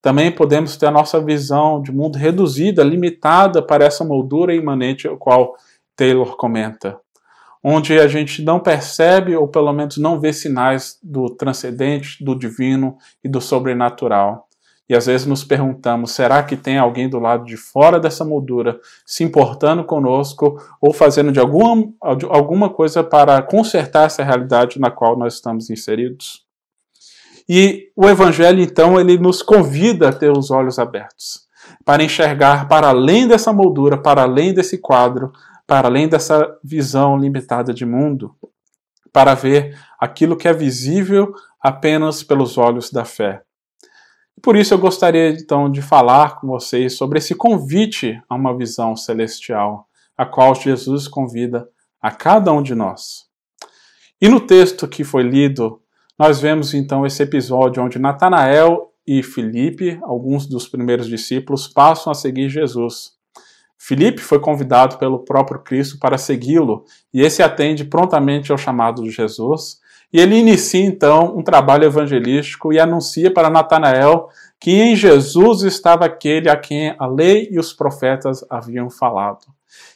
também 0.02 0.32
podemos 0.32 0.76
ter 0.76 0.86
a 0.86 0.90
nossa 0.90 1.20
visão 1.20 1.82
de 1.82 1.92
mundo 1.92 2.16
reduzida, 2.16 2.82
limitada 2.82 3.62
para 3.62 3.84
essa 3.84 4.04
moldura 4.04 4.54
imanente, 4.54 5.08
o 5.08 5.16
qual 5.16 5.54
Taylor 5.94 6.36
comenta, 6.36 6.98
onde 7.62 7.98
a 7.98 8.08
gente 8.08 8.42
não 8.42 8.58
percebe 8.58 9.36
ou 9.36 9.46
pelo 9.46 9.72
menos 9.72 9.98
não 9.98 10.18
vê 10.18 10.32
sinais 10.32 10.98
do 11.02 11.28
transcendente, 11.28 12.22
do 12.24 12.34
divino 12.34 12.96
e 13.22 13.28
do 13.28 13.40
sobrenatural. 13.40 14.48
E 14.90 14.96
às 14.96 15.06
vezes 15.06 15.24
nos 15.24 15.44
perguntamos: 15.44 16.10
será 16.10 16.42
que 16.42 16.56
tem 16.56 16.76
alguém 16.76 17.08
do 17.08 17.20
lado 17.20 17.44
de 17.44 17.56
fora 17.56 18.00
dessa 18.00 18.24
moldura 18.24 18.80
se 19.06 19.22
importando 19.22 19.84
conosco 19.84 20.60
ou 20.80 20.92
fazendo 20.92 21.30
de 21.30 21.38
alguma, 21.38 21.86
de 22.18 22.26
alguma 22.26 22.68
coisa 22.68 23.04
para 23.04 23.40
consertar 23.40 24.06
essa 24.06 24.24
realidade 24.24 24.80
na 24.80 24.90
qual 24.90 25.16
nós 25.16 25.34
estamos 25.34 25.70
inseridos? 25.70 26.44
E 27.48 27.92
o 27.94 28.08
Evangelho, 28.08 28.60
então, 28.60 28.98
ele 28.98 29.16
nos 29.16 29.42
convida 29.42 30.08
a 30.08 30.12
ter 30.12 30.36
os 30.36 30.50
olhos 30.50 30.76
abertos 30.76 31.48
para 31.84 32.02
enxergar 32.02 32.66
para 32.66 32.88
além 32.88 33.28
dessa 33.28 33.52
moldura, 33.52 33.96
para 33.96 34.22
além 34.22 34.52
desse 34.52 34.76
quadro, 34.76 35.30
para 35.68 35.86
além 35.86 36.08
dessa 36.08 36.52
visão 36.64 37.16
limitada 37.16 37.72
de 37.72 37.86
mundo, 37.86 38.34
para 39.12 39.34
ver 39.34 39.78
aquilo 40.00 40.36
que 40.36 40.48
é 40.48 40.52
visível 40.52 41.32
apenas 41.62 42.24
pelos 42.24 42.58
olhos 42.58 42.90
da 42.90 43.04
fé. 43.04 43.42
Por 44.42 44.56
isso 44.56 44.72
eu 44.72 44.78
gostaria 44.78 45.30
então 45.30 45.70
de 45.70 45.82
falar 45.82 46.40
com 46.40 46.46
vocês 46.46 46.94
sobre 46.96 47.18
esse 47.18 47.34
convite 47.34 48.20
a 48.28 48.34
uma 48.34 48.56
visão 48.56 48.96
celestial, 48.96 49.86
a 50.16 50.24
qual 50.24 50.54
Jesus 50.54 51.06
convida 51.06 51.68
a 52.00 52.10
cada 52.10 52.52
um 52.52 52.62
de 52.62 52.74
nós. 52.74 53.26
E 54.20 54.28
no 54.28 54.40
texto 54.40 54.88
que 54.88 55.04
foi 55.04 55.22
lido, 55.22 55.82
nós 56.18 56.40
vemos 56.40 56.74
então 56.74 57.04
esse 57.04 57.22
episódio 57.22 57.82
onde 57.82 57.98
Natanael 57.98 58.92
e 59.06 59.22
Filipe, 59.22 59.98
alguns 60.02 60.46
dos 60.46 60.68
primeiros 60.68 61.06
discípulos, 61.06 61.68
passam 61.68 62.10
a 62.10 62.14
seguir 62.14 62.48
Jesus. 62.48 63.12
Filipe 63.78 64.20
foi 64.20 64.38
convidado 64.38 64.98
pelo 64.98 65.24
próprio 65.24 65.62
Cristo 65.62 65.98
para 65.98 66.18
segui-lo, 66.18 66.84
e 67.12 67.22
esse 67.22 67.42
atende 67.42 67.84
prontamente 67.84 68.52
ao 68.52 68.58
chamado 68.58 69.02
de 69.02 69.10
Jesus. 69.10 69.80
E 70.12 70.20
ele 70.20 70.36
inicia 70.36 70.84
então 70.84 71.36
um 71.36 71.42
trabalho 71.42 71.84
evangelístico 71.84 72.72
e 72.72 72.80
anuncia 72.80 73.32
para 73.32 73.50
Natanael 73.50 74.28
que 74.58 74.72
em 74.72 74.94
Jesus 74.94 75.62
estava 75.62 76.04
aquele 76.04 76.50
a 76.50 76.56
quem 76.56 76.94
a 76.98 77.06
lei 77.06 77.48
e 77.50 77.58
os 77.58 77.72
profetas 77.72 78.44
haviam 78.50 78.90
falado. 78.90 79.46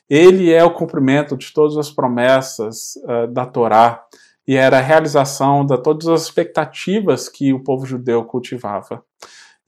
Ele 0.09 0.52
é 0.52 0.64
o 0.64 0.73
cumprimento 0.73 1.37
de 1.37 1.52
todas 1.52 1.76
as 1.76 1.90
promessas 1.90 2.94
uh, 3.04 3.26
da 3.26 3.44
Torá 3.44 4.04
e 4.47 4.56
era 4.56 4.78
a 4.78 4.83
realização 4.83 5.64
de 5.64 5.76
todas 5.78 6.06
as 6.06 6.23
expectativas 6.23 7.28
que 7.28 7.52
o 7.52 7.62
povo 7.62 7.85
judeu 7.85 8.25
cultivava. 8.25 9.02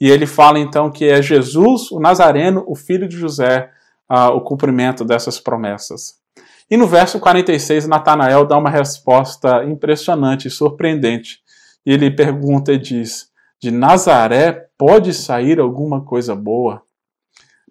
E 0.00 0.10
ele 0.10 0.26
fala 0.26 0.58
então 0.58 0.90
que 0.90 1.06
é 1.06 1.22
Jesus, 1.22 1.90
o 1.90 1.98
Nazareno, 1.98 2.64
o 2.66 2.74
filho 2.74 3.08
de 3.08 3.16
José, 3.16 3.70
uh, 4.10 4.28
o 4.34 4.42
cumprimento 4.42 5.04
dessas 5.04 5.40
promessas. 5.40 6.25
E 6.68 6.76
no 6.76 6.86
verso 6.86 7.20
46, 7.20 7.86
Natanael 7.86 8.44
dá 8.44 8.58
uma 8.58 8.70
resposta 8.70 9.64
impressionante 9.64 10.48
e 10.48 10.50
surpreendente. 10.50 11.40
Ele 11.84 12.10
pergunta 12.10 12.72
e 12.72 12.78
diz: 12.78 13.30
De 13.60 13.70
Nazaré 13.70 14.68
pode 14.76 15.14
sair 15.14 15.60
alguma 15.60 16.04
coisa 16.04 16.34
boa? 16.34 16.82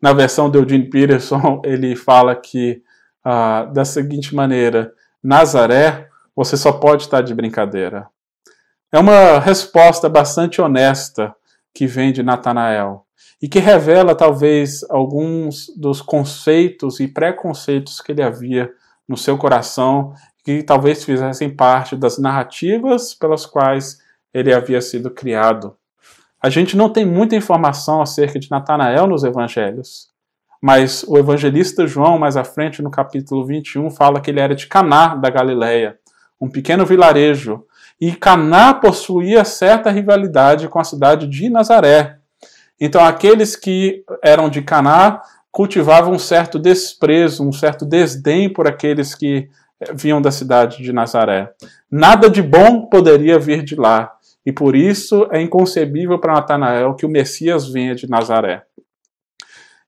Na 0.01 0.13
versão 0.13 0.49
de 0.49 0.57
Eugene 0.57 0.89
Peterson, 0.89 1.61
ele 1.65 1.95
fala 1.95 2.35
que 2.35 2.81
uh, 3.25 3.71
da 3.73 3.83
seguinte 3.83 4.33
maneira: 4.33 4.93
Nazaré, 5.21 6.07
você 6.33 6.55
só 6.55 6.71
pode 6.71 7.03
estar 7.03 7.21
de 7.21 7.33
brincadeira. 7.33 8.07
É 8.93 8.97
uma 8.97 9.39
resposta 9.39 10.07
bastante 10.07 10.61
honesta 10.61 11.35
que 11.73 11.85
vem 11.85 12.13
de 12.13 12.23
Natanael 12.23 13.05
e 13.41 13.49
que 13.49 13.59
revela 13.59 14.15
talvez 14.15 14.89
alguns 14.89 15.67
dos 15.75 16.01
conceitos 16.01 17.01
e 17.01 17.07
preconceitos 17.09 17.99
que 17.99 18.13
ele 18.13 18.23
havia 18.23 18.71
no 19.07 19.17
seu 19.17 19.37
coração, 19.37 20.13
que 20.43 20.63
talvez 20.63 21.03
fizessem 21.03 21.49
parte 21.49 21.95
das 21.95 22.17
narrativas 22.17 23.13
pelas 23.13 23.45
quais 23.45 23.97
ele 24.33 24.53
havia 24.53 24.81
sido 24.81 25.09
criado. 25.09 25.75
A 26.41 26.49
gente 26.49 26.77
não 26.77 26.89
tem 26.89 27.05
muita 27.05 27.35
informação 27.35 28.01
acerca 28.01 28.37
de 28.37 28.51
Natanael 28.51 29.07
nos 29.07 29.23
evangelhos, 29.23 30.09
mas 30.61 31.03
o 31.07 31.17
evangelista 31.17 31.87
João, 31.87 32.19
mais 32.19 32.37
à 32.37 32.43
frente 32.43 32.81
no 32.81 32.91
capítulo 32.91 33.45
21, 33.45 33.89
fala 33.89 34.19
que 34.19 34.29
ele 34.29 34.39
era 34.39 34.55
de 34.55 34.67
Caná 34.67 35.15
da 35.15 35.29
Galileia, 35.29 35.97
um 36.39 36.49
pequeno 36.49 36.85
vilarejo, 36.85 37.63
e 37.99 38.15
Caná 38.15 38.73
possuía 38.73 39.45
certa 39.45 39.89
rivalidade 39.89 40.67
com 40.67 40.79
a 40.79 40.83
cidade 40.83 41.27
de 41.27 41.49
Nazaré. 41.49 42.17
Então 42.79 43.03
aqueles 43.03 43.55
que 43.55 44.03
eram 44.21 44.49
de 44.49 44.61
Caná 44.61 45.21
cultivavam 45.55 46.11
um 46.11 46.19
certo 46.19 46.59
desprezo, 46.59 47.47
um 47.47 47.53
certo 47.53 47.85
desdém 47.85 48.51
por 48.51 48.67
aqueles 48.67 49.15
que 49.15 49.49
eh, 49.79 49.93
vinham 49.93 50.21
da 50.21 50.29
cidade 50.29 50.83
de 50.83 50.91
Nazaré. 50.91 51.49
Nada 51.89 52.29
de 52.29 52.41
bom 52.41 52.87
poderia 52.87 53.39
vir 53.39 53.63
de 53.63 53.73
lá, 53.73 54.11
e 54.45 54.51
por 54.51 54.75
isso 54.75 55.29
é 55.31 55.41
inconcebível 55.41 56.19
para 56.19 56.33
Natanael 56.33 56.93
que 56.93 57.05
o 57.05 57.09
Messias 57.09 57.69
venha 57.69 57.95
de 57.95 58.05
Nazaré. 58.05 58.63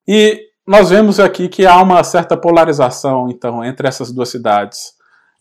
E 0.08 0.40
nós 0.66 0.90
vemos 0.90 1.20
aqui 1.20 1.50
que 1.50 1.66
há 1.66 1.82
uma 1.82 2.02
certa 2.02 2.38
polarização, 2.38 3.28
então, 3.30 3.62
entre 3.62 3.90
essas 3.90 4.10
duas 4.10 4.30
cidades, 4.30 4.94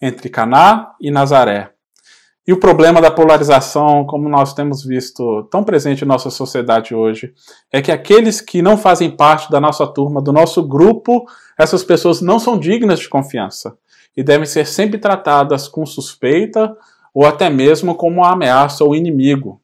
entre 0.03 0.29
Caná 0.29 0.91
e 1.01 1.09
Nazaré. 1.09 1.71
E 2.47 2.53
o 2.53 2.61
problema 2.61 3.01
da 3.01 3.11
polarização, 3.11 4.05
como 4.05 4.29
nós 4.29 4.55
temos 4.55 4.85
visto 4.85 5.43
tão 5.51 5.65
presente 5.65 6.05
em 6.05 6.09
nossa 6.09 6.31
sociedade 6.31 6.95
hoje, 6.95 7.35
é 7.73 7.83
que 7.83 7.91
aqueles 7.91 8.41
que 8.41 8.63
não 8.63 8.79
fazem 8.79 9.11
parte 9.11 9.51
da 9.51 9.61
nossa 9.61 9.85
turma, 9.85 10.23
do 10.23 10.33
nosso 10.33 10.63
grupo, 10.63 11.27
essas 11.59 11.83
pessoas 11.83 12.21
não 12.21 12.39
são 12.39 12.57
dignas 12.57 13.01
de 13.01 13.09
confiança 13.09 13.77
e 14.17 14.23
devem 14.23 14.47
ser 14.47 14.65
sempre 14.65 14.97
tratadas 14.97 15.67
com 15.67 15.85
suspeita 15.85 16.77
ou 17.13 17.27
até 17.27 17.51
mesmo 17.51 17.97
como 17.97 18.19
uma 18.19 18.33
ameaça 18.33 18.85
ou 18.85 18.95
inimigo. 18.95 19.61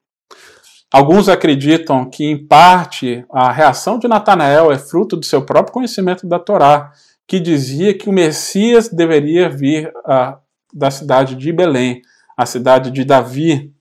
Alguns 0.92 1.28
acreditam 1.28 2.10
que, 2.10 2.24
em 2.24 2.36
parte, 2.36 3.24
a 3.30 3.52
reação 3.52 3.98
de 3.98 4.08
Natanael 4.08 4.72
é 4.72 4.78
fruto 4.78 5.16
do 5.16 5.24
seu 5.24 5.42
próprio 5.42 5.72
conhecimento 5.72 6.26
da 6.26 6.38
Torá, 6.38 6.90
que 7.26 7.38
dizia 7.38 7.96
que 7.96 8.10
o 8.10 8.12
Messias 8.12 8.88
deveria 8.88 9.48
vir 9.48 9.88
uh, 9.88 10.36
da 10.74 10.90
cidade 10.90 11.36
de 11.36 11.52
Belém 11.52 12.02
a 12.36 12.46
cidade 12.46 12.90
de 12.90 13.04
Davi. 13.04 13.72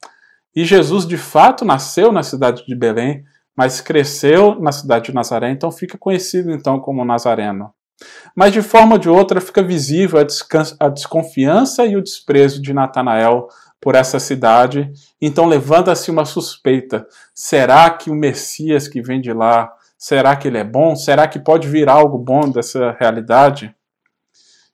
E 0.55 0.65
Jesus 0.65 1.05
de 1.05 1.17
fato 1.17 1.63
nasceu 1.63 2.11
na 2.11 2.23
cidade 2.23 2.65
de 2.65 2.75
Belém, 2.75 3.23
mas 3.55 3.81
cresceu 3.81 4.59
na 4.59 4.71
cidade 4.71 5.05
de 5.05 5.13
Nazaré, 5.13 5.51
então 5.51 5.71
fica 5.71 5.97
conhecido 5.97 6.51
então 6.51 6.79
como 6.79 7.05
Nazareno. 7.05 7.73
Mas 8.35 8.53
de 8.53 8.61
forma 8.61 8.93
ou 8.93 8.99
de 8.99 9.09
outra 9.09 9.39
fica 9.39 9.61
visível 9.61 10.19
a, 10.19 10.85
a 10.85 10.89
desconfiança 10.89 11.85
e 11.85 11.95
o 11.95 12.01
desprezo 12.01 12.61
de 12.61 12.73
Natanael 12.73 13.47
por 13.79 13.95
essa 13.95 14.19
cidade, 14.19 14.91
então 15.19 15.47
levanta-se 15.47 16.11
uma 16.11 16.25
suspeita: 16.25 17.05
será 17.33 17.89
que 17.89 18.09
o 18.09 18.15
Messias 18.15 18.87
que 18.87 19.01
vem 19.01 19.19
de 19.19 19.33
lá, 19.33 19.71
será 19.97 20.35
que 20.35 20.47
ele 20.47 20.59
é 20.59 20.63
bom? 20.63 20.95
Será 20.95 21.27
que 21.27 21.39
pode 21.39 21.67
vir 21.67 21.89
algo 21.89 22.17
bom 22.17 22.49
dessa 22.49 22.95
realidade? 22.99 23.75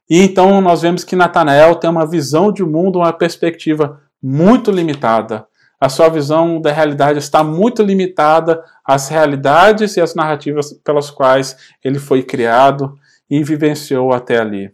E 0.10 0.22
então 0.22 0.62
nós 0.62 0.82
vemos 0.82 1.04
que 1.04 1.16
Natanael 1.16 1.76
tem 1.76 1.90
uma 1.90 2.08
visão 2.08 2.52
de 2.52 2.64
mundo, 2.64 3.00
uma 3.00 3.12
perspectiva 3.12 4.02
muito 4.22 4.72
limitada. 4.72 5.46
A 5.80 5.90
sua 5.90 6.10
visão 6.10 6.60
da 6.60 6.72
realidade 6.72 7.20
está 7.20 7.44
muito 7.44 7.84
limitada 7.84 8.64
às 8.84 9.10
realidades 9.10 9.96
e 9.96 10.02
às 10.02 10.16
narrativas 10.16 10.74
pelas 10.84 11.12
quais 11.12 11.56
ele 11.84 12.00
foi 12.00 12.24
criado 12.24 12.98
e 13.30 13.44
vivenciou 13.44 14.12
até 14.12 14.40
ali. 14.40 14.72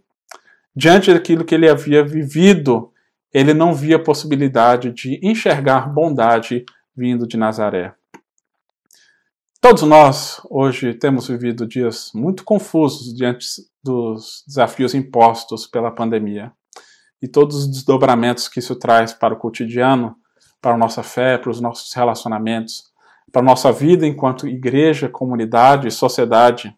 Diante 0.76 1.14
daquilo 1.14 1.44
que 1.44 1.54
ele 1.54 1.70
havia 1.70 2.06
vivido, 2.06 2.92
ele 3.34 3.54
não 3.54 3.74
via 3.74 4.02
possibilidade 4.02 4.92
de 4.92 5.20
enxergar 5.22 5.90
bondade 5.90 6.66
vindo 6.96 7.28
de 7.28 7.36
Nazaré. 7.36 7.94
Todos 9.60 9.84
nós 9.84 10.42
hoje 10.50 10.94
temos 10.94 11.28
vivido 11.28 11.66
dias 11.66 12.12
muito 12.14 12.44
confusos 12.44 13.14
diante 13.16 13.46
dos 13.84 14.44
desafios 14.48 14.94
impostos 14.94 15.68
pela 15.68 15.92
pandemia 15.92 16.52
e 17.22 17.28
todos 17.28 17.58
os 17.58 17.68
desdobramentos 17.68 18.48
que 18.48 18.60
isso 18.60 18.76
traz 18.76 19.14
para 19.14 19.34
o 19.34 19.38
cotidiano, 19.38 20.16
para 20.62 20.74
a 20.74 20.78
nossa 20.78 21.04
fé, 21.04 21.38
para 21.38 21.50
os 21.50 21.60
nossos 21.60 21.94
relacionamentos, 21.94 22.86
para 23.32 23.42
a 23.42 23.46
nossa 23.46 23.72
vida 23.72 24.06
enquanto 24.06 24.48
igreja, 24.48 25.10
comunidade 25.10 25.88
e 25.88 25.92
sociedade. 25.92 26.76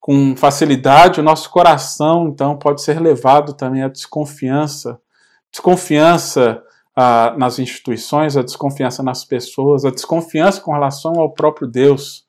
Com 0.00 0.36
facilidade, 0.36 1.20
o 1.20 1.22
nosso 1.22 1.50
coração, 1.50 2.28
então, 2.28 2.56
pode 2.56 2.82
ser 2.82 3.00
levado 3.00 3.52
também 3.52 3.82
à 3.82 3.88
desconfiança 3.88 5.00
desconfiança 5.50 6.62
ah, 6.94 7.34
nas 7.36 7.58
instituições, 7.58 8.36
a 8.36 8.42
desconfiança 8.42 9.02
nas 9.02 9.24
pessoas, 9.24 9.84
a 9.84 9.90
desconfiança 9.90 10.60
com 10.60 10.72
relação 10.72 11.14
ao 11.18 11.32
próprio 11.32 11.66
Deus. 11.66 12.26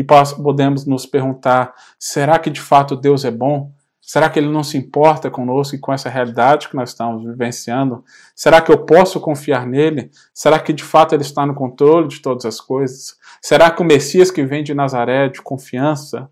E 0.00 0.04
podemos 0.42 0.86
nos 0.86 1.04
perguntar: 1.04 1.74
será 1.98 2.38
que 2.38 2.48
de 2.48 2.60
fato 2.60 2.96
Deus 2.96 3.22
é 3.22 3.30
bom? 3.30 3.70
Será 4.00 4.30
que 4.30 4.38
Ele 4.38 4.48
não 4.48 4.62
se 4.62 4.78
importa 4.78 5.30
conosco 5.30 5.76
e 5.76 5.78
com 5.78 5.92
essa 5.92 6.08
realidade 6.08 6.70
que 6.70 6.74
nós 6.74 6.88
estamos 6.88 7.22
vivenciando? 7.22 8.02
Será 8.34 8.62
que 8.62 8.72
eu 8.72 8.78
posso 8.78 9.20
confiar 9.20 9.66
nele? 9.66 10.10
Será 10.32 10.58
que 10.58 10.72
de 10.72 10.82
fato 10.82 11.14
Ele 11.14 11.22
está 11.22 11.44
no 11.44 11.54
controle 11.54 12.08
de 12.08 12.20
todas 12.20 12.46
as 12.46 12.58
coisas? 12.62 13.14
Será 13.42 13.70
que 13.70 13.82
o 13.82 13.84
Messias 13.84 14.30
que 14.30 14.42
vem 14.42 14.64
de 14.64 14.72
Nazaré 14.72 15.26
é 15.26 15.28
de 15.28 15.42
confiança? 15.42 16.30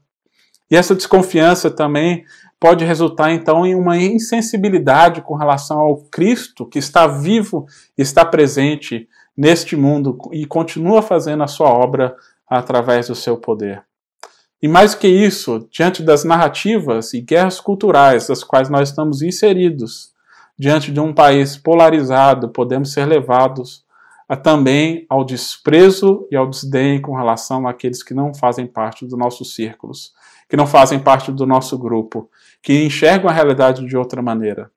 E 0.70 0.74
essa 0.74 0.94
desconfiança 0.94 1.70
também 1.70 2.24
pode 2.58 2.86
resultar 2.86 3.32
então 3.32 3.66
em 3.66 3.74
uma 3.74 3.98
insensibilidade 3.98 5.20
com 5.20 5.34
relação 5.34 5.78
ao 5.78 5.98
Cristo 6.10 6.66
que 6.66 6.78
está 6.78 7.06
vivo, 7.06 7.66
está 7.98 8.24
presente 8.24 9.06
neste 9.36 9.76
mundo 9.76 10.18
e 10.32 10.44
continua 10.44 11.00
fazendo 11.00 11.44
a 11.44 11.46
sua 11.46 11.68
obra 11.68 12.16
através 12.48 13.08
do 13.08 13.14
seu 13.14 13.36
poder. 13.36 13.82
E 14.60 14.66
mais 14.66 14.94
que 14.94 15.06
isso, 15.06 15.68
diante 15.70 16.02
das 16.02 16.24
narrativas 16.24 17.14
e 17.14 17.20
guerras 17.20 17.60
culturais 17.60 18.26
das 18.26 18.42
quais 18.42 18.68
nós 18.68 18.88
estamos 18.88 19.22
inseridos, 19.22 20.12
diante 20.58 20.90
de 20.90 20.98
um 20.98 21.12
país 21.12 21.56
polarizado, 21.56 22.48
podemos 22.48 22.92
ser 22.92 23.06
levados 23.06 23.84
também 24.42 25.06
ao 25.08 25.24
desprezo 25.24 26.26
e 26.30 26.36
ao 26.36 26.48
desdém 26.48 27.00
com 27.00 27.16
relação 27.16 27.66
àqueles 27.66 28.02
que 28.02 28.12
não 28.12 28.34
fazem 28.34 28.66
parte 28.66 29.06
dos 29.06 29.16
nossos 29.16 29.54
círculos, 29.54 30.12
que 30.48 30.56
não 30.56 30.66
fazem 30.66 30.98
parte 30.98 31.30
do 31.30 31.46
nosso 31.46 31.78
grupo, 31.78 32.28
que 32.62 32.84
enxergam 32.84 33.30
a 33.30 33.32
realidade 33.32 33.86
de 33.86 33.96
outra 33.96 34.20
maneira. 34.20 34.70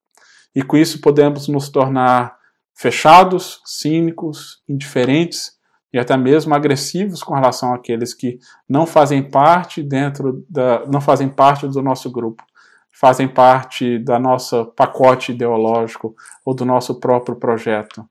E 0.56 0.62
com 0.62 0.78
isso 0.78 1.02
podemos 1.02 1.48
nos 1.48 1.70
tornar 1.70 2.38
fechados, 2.74 3.62
cínicos, 3.66 4.62
indiferentes 4.70 5.54
e 5.94 6.00
até 6.00 6.16
mesmo 6.16 6.54
agressivos 6.54 7.22
com 7.22 7.34
relação 7.34 7.74
àqueles 7.74 8.14
que 8.14 8.40
não 8.68 8.86
fazem 8.86 9.22
parte 9.30 9.84
dentro 9.84 10.46
da 10.50 10.86
não 10.88 11.02
fazem 11.02 11.28
parte 11.28 11.68
do 11.68 11.82
nosso 11.82 12.10
grupo, 12.12 12.44
fazem 12.92 13.28
parte 13.28 14.00
da 14.00 14.20
nossa 14.20 14.66
pacote 14.66 15.32
ideológico 15.32 16.16
ou 16.46 16.54
do 16.54 16.66
nosso 16.66 17.00
próprio 17.00 17.36
projeto. 17.36 18.06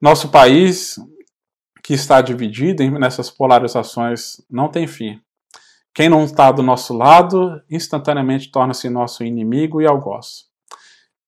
Nosso 0.00 0.28
país, 0.28 0.96
que 1.82 1.94
está 1.94 2.20
dividido 2.20 2.88
nessas 2.98 3.30
polarizações, 3.30 4.40
não 4.50 4.68
tem 4.68 4.86
fim. 4.86 5.20
Quem 5.94 6.08
não 6.08 6.24
está 6.24 6.52
do 6.52 6.62
nosso 6.62 6.92
lado, 6.92 7.62
instantaneamente 7.70 8.50
torna-se 8.50 8.90
nosso 8.90 9.24
inimigo 9.24 9.80
e 9.80 9.86
algoz. 9.86 10.44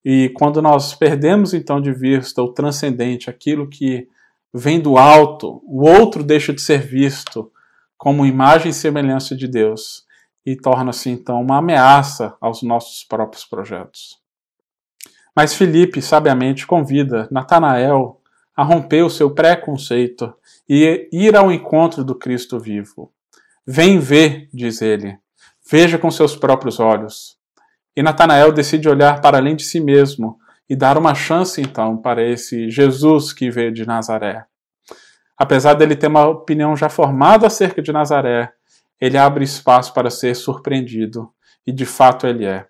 E 0.05 0.29
quando 0.35 0.61
nós 0.61 0.93
perdemos 0.93 1.53
então 1.53 1.81
de 1.81 1.91
vista 1.91 2.41
o 2.41 2.53
transcendente, 2.53 3.29
aquilo 3.29 3.67
que 3.67 4.07
vem 4.53 4.79
do 4.79 4.97
alto, 4.97 5.61
o 5.65 5.87
outro 5.87 6.23
deixa 6.23 6.53
de 6.53 6.61
ser 6.61 6.81
visto 6.81 7.51
como 7.97 8.25
imagem 8.25 8.71
e 8.71 8.73
semelhança 8.73 9.35
de 9.35 9.47
Deus 9.47 10.03
e 10.45 10.55
torna-se 10.55 11.09
então 11.09 11.41
uma 11.41 11.57
ameaça 11.57 12.35
aos 12.39 12.63
nossos 12.63 13.03
próprios 13.03 13.45
projetos. 13.45 14.17
Mas 15.35 15.53
Felipe 15.53 16.01
sabiamente 16.01 16.65
convida 16.65 17.27
Natanael 17.31 18.19
a 18.55 18.63
romper 18.63 19.03
o 19.03 19.09
seu 19.09 19.33
preconceito 19.33 20.33
e 20.67 21.07
ir 21.11 21.35
ao 21.35 21.51
encontro 21.51 22.03
do 22.03 22.15
Cristo 22.15 22.59
vivo. 22.59 23.11
Vem 23.65 23.99
ver, 23.99 24.49
diz 24.53 24.81
ele, 24.81 25.17
veja 25.69 25.97
com 25.97 26.09
seus 26.09 26.35
próprios 26.35 26.79
olhos. 26.79 27.37
E 27.95 28.01
Natanael 28.01 28.51
decide 28.51 28.89
olhar 28.89 29.21
para 29.21 29.37
além 29.37 29.55
de 29.55 29.63
si 29.63 29.79
mesmo 29.79 30.39
e 30.69 30.75
dar 30.75 30.97
uma 30.97 31.15
chance 31.15 31.59
então 31.59 31.97
para 31.97 32.23
esse 32.23 32.69
Jesus 32.69 33.33
que 33.33 33.49
veio 33.49 33.73
de 33.73 33.85
Nazaré. 33.85 34.45
Apesar 35.37 35.73
dele 35.73 35.95
ter 35.95 36.07
uma 36.07 36.27
opinião 36.27 36.75
já 36.75 36.89
formada 36.89 37.47
acerca 37.47 37.81
de 37.81 37.91
Nazaré, 37.91 38.51
ele 38.99 39.17
abre 39.17 39.43
espaço 39.43 39.93
para 39.93 40.09
ser 40.09 40.35
surpreendido, 40.35 41.31
e 41.65 41.71
de 41.71 41.85
fato 41.85 42.27
ele 42.27 42.45
é. 42.45 42.67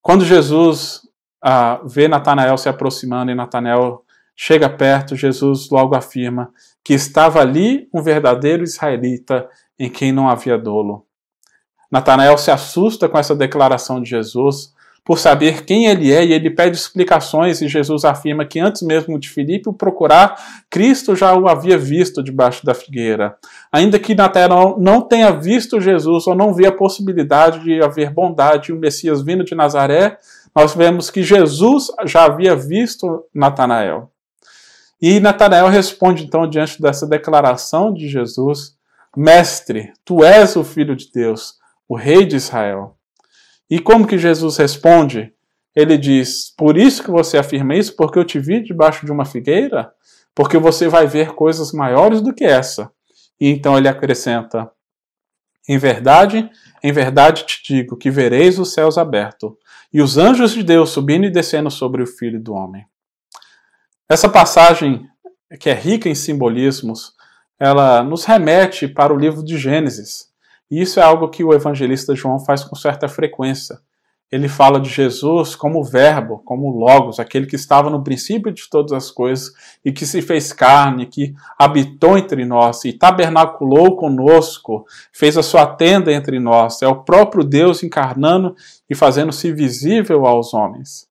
Quando 0.00 0.24
Jesus 0.24 1.02
ah, 1.42 1.80
vê 1.84 2.08
Natanael 2.08 2.56
se 2.56 2.68
aproximando 2.68 3.30
e 3.30 3.34
Natanael 3.34 4.04
chega 4.34 4.68
perto, 4.68 5.14
Jesus 5.14 5.68
logo 5.70 5.94
afirma 5.94 6.52
que 6.82 6.94
estava 6.94 7.40
ali 7.40 7.88
um 7.94 8.02
verdadeiro 8.02 8.64
israelita 8.64 9.48
em 9.78 9.90
quem 9.90 10.10
não 10.10 10.28
havia 10.28 10.58
dolo. 10.58 11.06
Natanael 11.90 12.38
se 12.38 12.50
assusta 12.50 13.08
com 13.08 13.18
essa 13.18 13.36
declaração 13.36 14.00
de 14.00 14.08
Jesus, 14.08 14.72
por 15.04 15.18
saber 15.18 15.64
quem 15.64 15.86
ele 15.86 16.12
é, 16.12 16.24
e 16.24 16.32
ele 16.32 16.48
pede 16.50 16.76
explicações, 16.76 17.60
e 17.60 17.68
Jesus 17.68 18.04
afirma 18.04 18.44
que 18.44 18.60
antes 18.60 18.82
mesmo 18.82 19.18
de 19.18 19.28
Filipe 19.28 19.68
o 19.68 19.72
procurar, 19.72 20.64
Cristo 20.70 21.16
já 21.16 21.34
o 21.34 21.48
havia 21.48 21.76
visto 21.76 22.22
debaixo 22.22 22.64
da 22.64 22.72
figueira. 22.72 23.36
Ainda 23.72 23.98
que 23.98 24.14
Natanael 24.14 24.76
não 24.78 25.00
tenha 25.00 25.32
visto 25.32 25.80
Jesus 25.80 26.26
ou 26.26 26.34
não 26.34 26.54
vê 26.54 26.66
a 26.66 26.72
possibilidade 26.72 27.64
de 27.64 27.82
haver 27.82 28.10
bondade 28.10 28.70
e 28.70 28.74
o 28.74 28.78
Messias 28.78 29.22
vindo 29.22 29.44
de 29.44 29.54
Nazaré, 29.56 30.18
nós 30.54 30.74
vemos 30.74 31.10
que 31.10 31.22
Jesus 31.22 31.86
já 32.06 32.24
havia 32.24 32.54
visto 32.54 33.24
Natanael. 33.34 34.10
E 35.00 35.18
Natanael 35.18 35.66
responde 35.66 36.22
então 36.24 36.48
diante 36.48 36.80
dessa 36.80 37.08
declaração 37.08 37.92
de 37.92 38.08
Jesus: 38.08 38.76
Mestre, 39.16 39.92
tu 40.04 40.22
és 40.22 40.54
o 40.54 40.62
filho 40.62 40.94
de 40.94 41.10
Deus, 41.12 41.54
o 41.88 41.96
rei 41.96 42.24
de 42.24 42.36
Israel. 42.36 42.96
E 43.72 43.78
como 43.78 44.06
que 44.06 44.18
Jesus 44.18 44.58
responde? 44.58 45.32
Ele 45.74 45.96
diz: 45.96 46.54
Por 46.54 46.76
isso 46.76 47.02
que 47.02 47.10
você 47.10 47.38
afirma 47.38 47.74
isso, 47.74 47.96
porque 47.96 48.18
eu 48.18 48.24
te 48.24 48.38
vi 48.38 48.62
debaixo 48.62 49.06
de 49.06 49.10
uma 49.10 49.24
figueira? 49.24 49.90
Porque 50.34 50.58
você 50.58 50.88
vai 50.88 51.06
ver 51.06 51.32
coisas 51.32 51.72
maiores 51.72 52.20
do 52.20 52.34
que 52.34 52.44
essa. 52.44 52.92
E 53.40 53.48
então 53.48 53.78
ele 53.78 53.88
acrescenta: 53.88 54.70
Em 55.66 55.78
verdade, 55.78 56.50
em 56.82 56.92
verdade 56.92 57.46
te 57.46 57.62
digo 57.66 57.96
que 57.96 58.10
vereis 58.10 58.58
os 58.58 58.74
céus 58.74 58.98
abertos 58.98 59.52
e 59.90 60.02
os 60.02 60.18
anjos 60.18 60.52
de 60.52 60.62
Deus 60.62 60.90
subindo 60.90 61.24
e 61.24 61.30
descendo 61.30 61.70
sobre 61.70 62.02
o 62.02 62.06
Filho 62.06 62.38
do 62.38 62.52
Homem. 62.52 62.84
Essa 64.06 64.28
passagem, 64.28 65.06
que 65.58 65.70
é 65.70 65.74
rica 65.74 66.10
em 66.10 66.14
simbolismos, 66.14 67.14
ela 67.58 68.02
nos 68.02 68.26
remete 68.26 68.86
para 68.86 69.14
o 69.14 69.18
livro 69.18 69.42
de 69.42 69.56
Gênesis 69.56 70.30
e 70.72 70.80
isso 70.80 70.98
é 70.98 71.02
algo 71.02 71.28
que 71.28 71.44
o 71.44 71.52
evangelista 71.52 72.14
João 72.14 72.38
faz 72.38 72.64
com 72.64 72.74
certa 72.74 73.06
frequência. 73.06 73.78
Ele 74.30 74.48
fala 74.48 74.80
de 74.80 74.88
Jesus 74.88 75.54
como 75.54 75.84
Verbo, 75.84 76.40
como 76.46 76.70
Logos, 76.70 77.20
aquele 77.20 77.44
que 77.44 77.56
estava 77.56 77.90
no 77.90 78.02
princípio 78.02 78.50
de 78.50 78.70
todas 78.70 78.90
as 78.92 79.10
coisas 79.10 79.52
e 79.84 79.92
que 79.92 80.06
se 80.06 80.22
fez 80.22 80.50
carne, 80.50 81.04
que 81.04 81.34
habitou 81.58 82.16
entre 82.16 82.46
nós 82.46 82.86
e 82.86 82.94
tabernaculou 82.94 83.96
conosco, 83.96 84.86
fez 85.12 85.36
a 85.36 85.42
sua 85.42 85.66
tenda 85.66 86.10
entre 86.10 86.40
nós. 86.40 86.80
É 86.80 86.88
o 86.88 87.04
próprio 87.04 87.44
Deus 87.44 87.82
encarnando 87.82 88.56
e 88.88 88.94
fazendo-se 88.94 89.52
visível 89.52 90.24
aos 90.24 90.54
homens. 90.54 91.06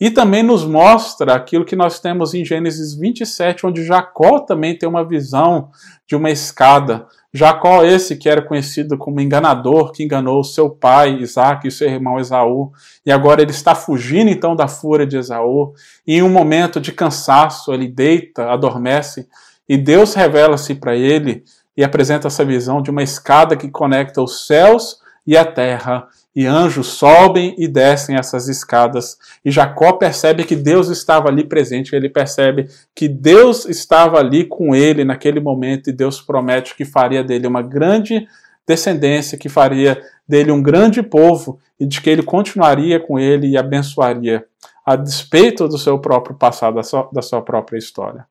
E 0.00 0.08
também 0.08 0.44
nos 0.44 0.64
mostra 0.64 1.34
aquilo 1.34 1.64
que 1.64 1.74
nós 1.74 1.98
temos 1.98 2.32
em 2.32 2.44
Gênesis 2.44 2.94
27, 2.94 3.66
onde 3.66 3.84
Jacó 3.84 4.38
também 4.38 4.78
tem 4.78 4.88
uma 4.88 5.04
visão 5.04 5.68
de 6.06 6.14
uma 6.14 6.30
escada 6.30 7.08
Jacó, 7.32 7.84
esse 7.84 8.16
que 8.16 8.28
era 8.28 8.42
conhecido 8.42 8.98
como 8.98 9.20
enganador, 9.20 9.92
que 9.92 10.02
enganou 10.02 10.42
seu 10.42 10.68
pai 10.68 11.18
Isaac 11.20 11.66
e 11.66 11.70
seu 11.70 11.88
irmão 11.88 12.18
Esaú, 12.18 12.72
e 13.06 13.12
agora 13.12 13.40
ele 13.40 13.52
está 13.52 13.74
fugindo 13.74 14.28
então 14.28 14.56
da 14.56 14.66
fúria 14.66 15.06
de 15.06 15.16
Esaú, 15.16 15.72
e 16.04 16.16
em 16.16 16.22
um 16.22 16.28
momento 16.28 16.80
de 16.80 16.90
cansaço 16.90 17.72
ele 17.72 17.86
deita, 17.86 18.50
adormece, 18.50 19.28
e 19.68 19.78
Deus 19.78 20.14
revela-se 20.14 20.74
para 20.74 20.96
ele 20.96 21.44
e 21.76 21.84
apresenta 21.84 22.26
essa 22.26 22.44
visão 22.44 22.82
de 22.82 22.90
uma 22.90 23.02
escada 23.02 23.56
que 23.56 23.70
conecta 23.70 24.20
os 24.20 24.46
céus 24.46 24.98
e 25.24 25.36
a 25.36 25.44
terra, 25.44 26.08
e 26.34 26.46
anjos 26.46 26.86
sobem 26.88 27.54
e 27.58 27.66
descem 27.66 28.16
essas 28.16 28.48
escadas. 28.48 29.18
E 29.44 29.50
Jacó 29.50 29.92
percebe 29.94 30.44
que 30.44 30.54
Deus 30.54 30.88
estava 30.88 31.28
ali 31.28 31.44
presente, 31.44 31.94
ele 31.94 32.08
percebe 32.08 32.68
que 32.94 33.08
Deus 33.08 33.64
estava 33.66 34.18
ali 34.18 34.44
com 34.44 34.74
ele 34.74 35.04
naquele 35.04 35.40
momento, 35.40 35.90
e 35.90 35.92
Deus 35.92 36.20
promete 36.20 36.76
que 36.76 36.84
faria 36.84 37.24
dele 37.24 37.46
uma 37.46 37.62
grande 37.62 38.26
descendência, 38.66 39.36
que 39.36 39.48
faria 39.48 40.00
dele 40.28 40.52
um 40.52 40.62
grande 40.62 41.02
povo, 41.02 41.58
e 41.78 41.86
de 41.86 42.00
que 42.00 42.08
ele 42.08 42.22
continuaria 42.22 43.00
com 43.00 43.18
ele 43.18 43.48
e 43.48 43.56
abençoaria, 43.56 44.44
a 44.86 44.94
despeito 44.94 45.66
do 45.66 45.78
seu 45.78 45.98
próprio 45.98 46.36
passado, 46.36 46.74
da 46.74 46.82
sua, 46.82 47.08
da 47.12 47.22
sua 47.22 47.42
própria 47.42 47.78
história. 47.78 48.24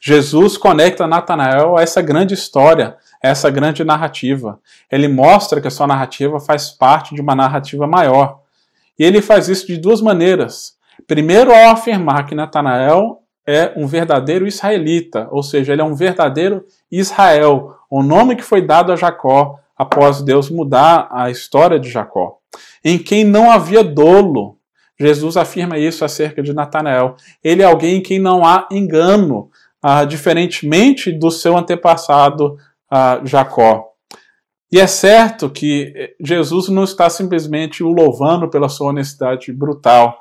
Jesus 0.00 0.56
conecta 0.56 1.06
Natanael 1.06 1.76
a 1.76 1.82
essa 1.82 2.02
grande 2.02 2.34
história 2.34 2.96
essa 3.22 3.50
grande 3.50 3.84
narrativa. 3.84 4.58
Ele 4.90 5.08
mostra 5.08 5.60
que 5.60 5.68
a 5.68 5.70
sua 5.70 5.86
narrativa 5.86 6.40
faz 6.40 6.70
parte 6.70 7.14
de 7.14 7.20
uma 7.20 7.34
narrativa 7.34 7.86
maior. 7.86 8.40
E 8.98 9.04
ele 9.04 9.20
faz 9.20 9.48
isso 9.48 9.66
de 9.66 9.76
duas 9.76 10.00
maneiras. 10.00 10.74
Primeiro, 11.06 11.52
ao 11.52 11.70
afirmar 11.70 12.26
que 12.26 12.34
Natanael 12.34 13.22
é 13.46 13.72
um 13.76 13.86
verdadeiro 13.86 14.46
israelita, 14.46 15.28
ou 15.30 15.42
seja, 15.42 15.72
ele 15.72 15.82
é 15.82 15.84
um 15.84 15.94
verdadeiro 15.94 16.64
Israel, 16.90 17.76
o 17.88 18.02
nome 18.02 18.34
que 18.34 18.42
foi 18.42 18.60
dado 18.60 18.92
a 18.92 18.96
Jacó 18.96 19.58
após 19.76 20.22
Deus 20.22 20.50
mudar 20.50 21.08
a 21.12 21.30
história 21.30 21.78
de 21.78 21.88
Jacó, 21.88 22.38
em 22.84 22.98
quem 22.98 23.24
não 23.24 23.50
havia 23.50 23.84
dolo. 23.84 24.56
Jesus 24.98 25.36
afirma 25.36 25.78
isso 25.78 26.04
acerca 26.04 26.42
de 26.42 26.54
Natanael. 26.54 27.16
Ele 27.44 27.62
é 27.62 27.66
alguém 27.66 27.98
em 27.98 28.02
quem 28.02 28.18
não 28.18 28.44
há 28.44 28.66
engano, 28.72 29.50
ah, 29.88 30.04
diferentemente 30.04 31.12
do 31.12 31.30
seu 31.30 31.56
antepassado 31.56 32.56
a 32.90 33.20
Jacó. 33.24 33.92
E 34.72 34.80
é 34.80 34.86
certo 34.88 35.48
que 35.48 36.16
Jesus 36.20 36.68
não 36.68 36.82
está 36.82 37.08
simplesmente 37.08 37.84
o 37.84 37.92
louvando 37.92 38.50
pela 38.50 38.68
sua 38.68 38.88
honestidade 38.88 39.52
brutal, 39.52 40.18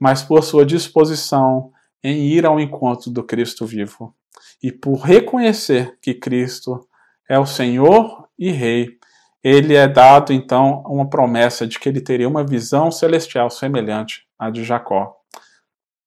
mas 0.00 0.22
por 0.22 0.42
sua 0.42 0.64
disposição 0.64 1.70
em 2.02 2.28
ir 2.28 2.46
ao 2.46 2.58
encontro 2.58 3.10
do 3.10 3.22
Cristo 3.22 3.66
vivo. 3.66 4.14
E 4.62 4.72
por 4.72 5.00
reconhecer 5.00 5.98
que 6.00 6.14
Cristo 6.14 6.80
é 7.28 7.38
o 7.38 7.44
Senhor 7.44 8.26
e 8.38 8.50
Rei, 8.50 8.96
ele 9.44 9.74
é 9.74 9.86
dado 9.86 10.32
então 10.32 10.82
uma 10.86 11.10
promessa 11.10 11.66
de 11.66 11.78
que 11.78 11.86
ele 11.86 12.00
teria 12.00 12.26
uma 12.26 12.46
visão 12.46 12.90
celestial 12.90 13.50
semelhante 13.50 14.22
à 14.38 14.48
de 14.48 14.64
Jacó. 14.64 15.14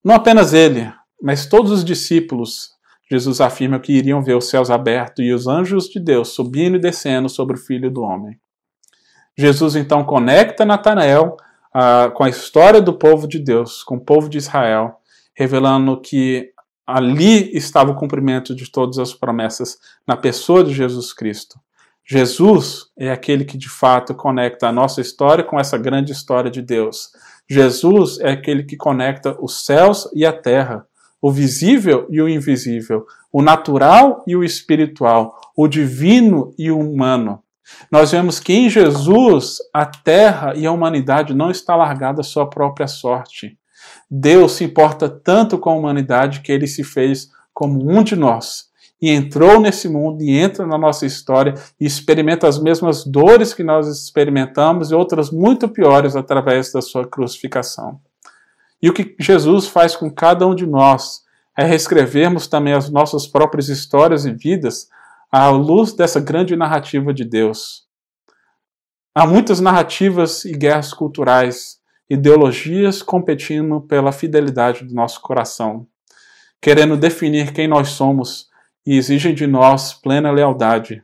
Não 0.03 0.15
apenas 0.15 0.53
ele, 0.53 0.91
mas 1.21 1.45
todos 1.45 1.69
os 1.71 1.85
discípulos 1.85 2.74
Jesus 3.09 3.39
afirma 3.39 3.79
que 3.79 3.93
iriam 3.93 4.23
ver 4.23 4.35
os 4.35 4.49
céus 4.49 4.69
abertos 4.69 5.23
e 5.23 5.31
os 5.31 5.47
anjos 5.47 5.87
de 5.87 5.99
Deus 5.99 6.29
subindo 6.29 6.77
e 6.77 6.79
descendo 6.79 7.29
sobre 7.29 7.55
o 7.55 7.59
Filho 7.59 7.91
do 7.91 8.01
Homem. 8.01 8.39
Jesus 9.37 9.75
então 9.75 10.03
conecta 10.03 10.65
Natanael 10.65 11.37
uh, 11.75 12.11
com 12.13 12.23
a 12.23 12.29
história 12.29 12.81
do 12.81 12.93
povo 12.93 13.27
de 13.27 13.37
Deus, 13.37 13.83
com 13.83 13.97
o 13.97 14.03
povo 14.03 14.29
de 14.29 14.37
Israel, 14.37 14.95
revelando 15.35 15.99
que 15.99 16.51
ali 16.87 17.55
estava 17.55 17.91
o 17.91 17.95
cumprimento 17.95 18.55
de 18.55 18.71
todas 18.71 18.97
as 18.97 19.13
promessas 19.13 19.77
na 20.07 20.15
pessoa 20.15 20.63
de 20.63 20.73
Jesus 20.73 21.13
Cristo. 21.13 21.59
Jesus 22.07 22.85
é 22.97 23.11
aquele 23.11 23.43
que 23.43 23.57
de 23.57 23.67
fato 23.67 24.13
conecta 24.13 24.67
a 24.67 24.71
nossa 24.71 25.01
história 25.01 25.43
com 25.43 25.59
essa 25.59 25.77
grande 25.77 26.11
história 26.11 26.51
de 26.51 26.61
Deus. 26.61 27.09
Jesus 27.49 28.19
é 28.19 28.31
aquele 28.31 28.63
que 28.63 28.77
conecta 28.77 29.35
os 29.41 29.65
céus 29.65 30.07
e 30.13 30.23
a 30.23 30.31
terra, 30.31 30.85
o 31.21 31.31
visível 31.31 32.07
e 32.09 32.21
o 32.21 32.29
invisível, 32.29 33.05
o 33.31 33.41
natural 33.41 34.23
e 34.27 34.35
o 34.35 34.43
espiritual, 34.43 35.39
o 35.55 35.67
divino 35.67 36.53
e 36.57 36.69
o 36.69 36.79
humano. 36.79 37.41
Nós 37.91 38.11
vemos 38.11 38.39
que 38.39 38.53
em 38.53 38.69
Jesus 38.69 39.57
a 39.73 39.85
terra 39.85 40.53
e 40.55 40.65
a 40.65 40.71
humanidade 40.71 41.33
não 41.33 41.49
está 41.49 41.75
largada 41.75 42.21
à 42.21 42.23
sua 42.23 42.49
própria 42.49 42.87
sorte. 42.87 43.57
Deus 44.09 44.53
se 44.53 44.63
importa 44.63 45.09
tanto 45.09 45.57
com 45.57 45.69
a 45.69 45.75
humanidade 45.75 46.41
que 46.41 46.51
ele 46.51 46.67
se 46.67 46.83
fez 46.83 47.29
como 47.53 47.89
um 47.89 48.03
de 48.03 48.15
nós 48.15 48.65
e 49.01 49.09
entrou 49.09 49.59
nesse 49.59 49.89
mundo 49.89 50.23
e 50.23 50.37
entra 50.37 50.65
na 50.65 50.77
nossa 50.77 51.05
história 51.05 51.53
e 51.79 51.85
experimenta 51.85 52.47
as 52.47 52.61
mesmas 52.61 53.03
dores 53.03 53.53
que 53.53 53.63
nós 53.63 53.87
experimentamos 53.87 54.91
e 54.91 54.95
outras 54.95 55.31
muito 55.31 55.67
piores 55.67 56.15
através 56.15 56.71
da 56.71 56.81
sua 56.81 57.07
crucificação. 57.07 57.99
E 58.85 58.89
o 58.89 58.93
que 58.93 59.15
Jesus 59.19 59.65
faz 59.65 59.95
com 59.95 60.11
cada 60.11 60.45
um 60.45 60.53
de 60.53 60.67
nós 60.67 61.23
é 61.57 61.65
reescrevermos 61.65 62.45
também 62.45 62.71
as 62.71 62.87
nossas 62.87 63.25
próprias 63.25 63.67
histórias 63.67 64.27
e 64.27 64.31
vidas 64.31 64.87
à 65.31 65.49
luz 65.49 65.91
dessa 65.91 66.19
grande 66.19 66.55
narrativa 66.55 67.11
de 67.11 67.25
Deus. 67.25 67.87
Há 69.15 69.25
muitas 69.25 69.59
narrativas 69.59 70.45
e 70.45 70.51
guerras 70.51 70.93
culturais, 70.93 71.79
ideologias 72.07 73.01
competindo 73.01 73.81
pela 73.81 74.11
fidelidade 74.11 74.85
do 74.85 74.93
nosso 74.93 75.19
coração, 75.19 75.87
querendo 76.61 76.95
definir 76.95 77.53
quem 77.53 77.67
nós 77.67 77.89
somos 77.89 78.49
e 78.85 78.95
exigem 78.95 79.33
de 79.33 79.47
nós 79.47 79.95
plena 79.95 80.29
lealdade. 80.29 81.03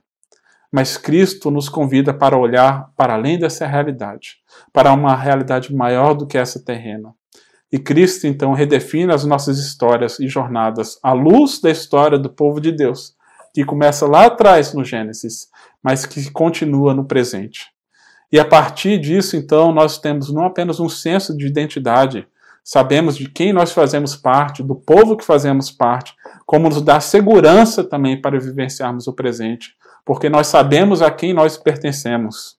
Mas 0.71 0.97
Cristo 0.97 1.49
nos 1.49 1.67
convida 1.67 2.13
para 2.13 2.37
olhar 2.37 2.91
para 2.95 3.15
além 3.15 3.39
dessa 3.39 3.65
realidade, 3.65 4.35
para 4.71 4.93
uma 4.93 5.15
realidade 5.15 5.73
maior 5.73 6.13
do 6.13 6.27
que 6.27 6.37
essa 6.37 6.63
terrena. 6.63 7.15
E 7.71 7.79
Cristo 7.79 8.27
então 8.27 8.53
redefine 8.53 9.13
as 9.13 9.23
nossas 9.23 9.57
histórias 9.57 10.19
e 10.19 10.27
jornadas 10.27 10.99
à 11.01 11.13
luz 11.13 11.61
da 11.61 11.71
história 11.71 12.19
do 12.19 12.29
povo 12.29 12.59
de 12.59 12.71
Deus, 12.71 13.15
que 13.53 13.63
começa 13.63 14.05
lá 14.05 14.25
atrás 14.25 14.73
no 14.73 14.83
Gênesis, 14.83 15.47
mas 15.81 16.05
que 16.05 16.29
continua 16.31 16.93
no 16.93 17.05
presente. 17.05 17.67
E 18.31 18.39
a 18.39 18.45
partir 18.45 18.97
disso, 18.97 19.35
então, 19.35 19.73
nós 19.73 19.97
temos 19.97 20.31
não 20.33 20.45
apenas 20.45 20.79
um 20.79 20.87
senso 20.87 21.35
de 21.35 21.47
identidade, 21.47 22.25
sabemos 22.63 23.17
de 23.17 23.29
quem 23.29 23.51
nós 23.51 23.71
fazemos 23.71 24.15
parte, 24.15 24.63
do 24.63 24.75
povo 24.75 25.17
que 25.17 25.25
fazemos 25.25 25.69
parte, 25.69 26.13
como 26.45 26.69
nos 26.69 26.81
dá 26.81 26.99
segurança 26.99 27.83
também 27.83 28.21
para 28.21 28.39
vivenciarmos 28.39 29.07
o 29.07 29.13
presente, 29.13 29.75
porque 30.05 30.29
nós 30.29 30.47
sabemos 30.47 31.01
a 31.01 31.11
quem 31.11 31.33
nós 31.33 31.57
pertencemos. 31.57 32.57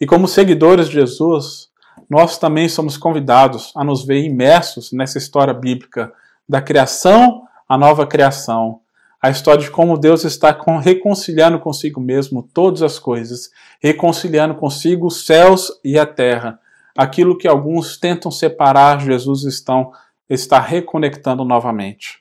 E 0.00 0.06
como 0.06 0.26
seguidores 0.26 0.88
de 0.88 0.94
Jesus, 0.94 1.71
nós 2.12 2.36
também 2.36 2.68
somos 2.68 2.98
convidados 2.98 3.72
a 3.74 3.82
nos 3.82 4.04
ver 4.04 4.22
imersos 4.22 4.92
nessa 4.92 5.16
história 5.16 5.54
bíblica 5.54 6.12
da 6.46 6.60
criação 6.60 7.44
à 7.66 7.78
nova 7.78 8.06
criação, 8.06 8.80
a 9.18 9.30
história 9.30 9.62
de 9.62 9.70
como 9.70 9.96
Deus 9.96 10.22
está 10.22 10.54
reconciliando 10.82 11.58
consigo 11.58 12.02
mesmo 12.02 12.42
todas 12.42 12.82
as 12.82 12.98
coisas, 12.98 13.48
reconciliando 13.82 14.56
consigo 14.56 15.06
os 15.06 15.24
céus 15.24 15.72
e 15.82 15.98
a 15.98 16.04
terra, 16.04 16.60
aquilo 16.94 17.38
que 17.38 17.48
alguns 17.48 17.96
tentam 17.96 18.30
separar, 18.30 19.00
Jesus 19.00 19.44
estão, 19.44 19.90
está 20.28 20.60
reconectando 20.60 21.46
novamente. 21.46 22.18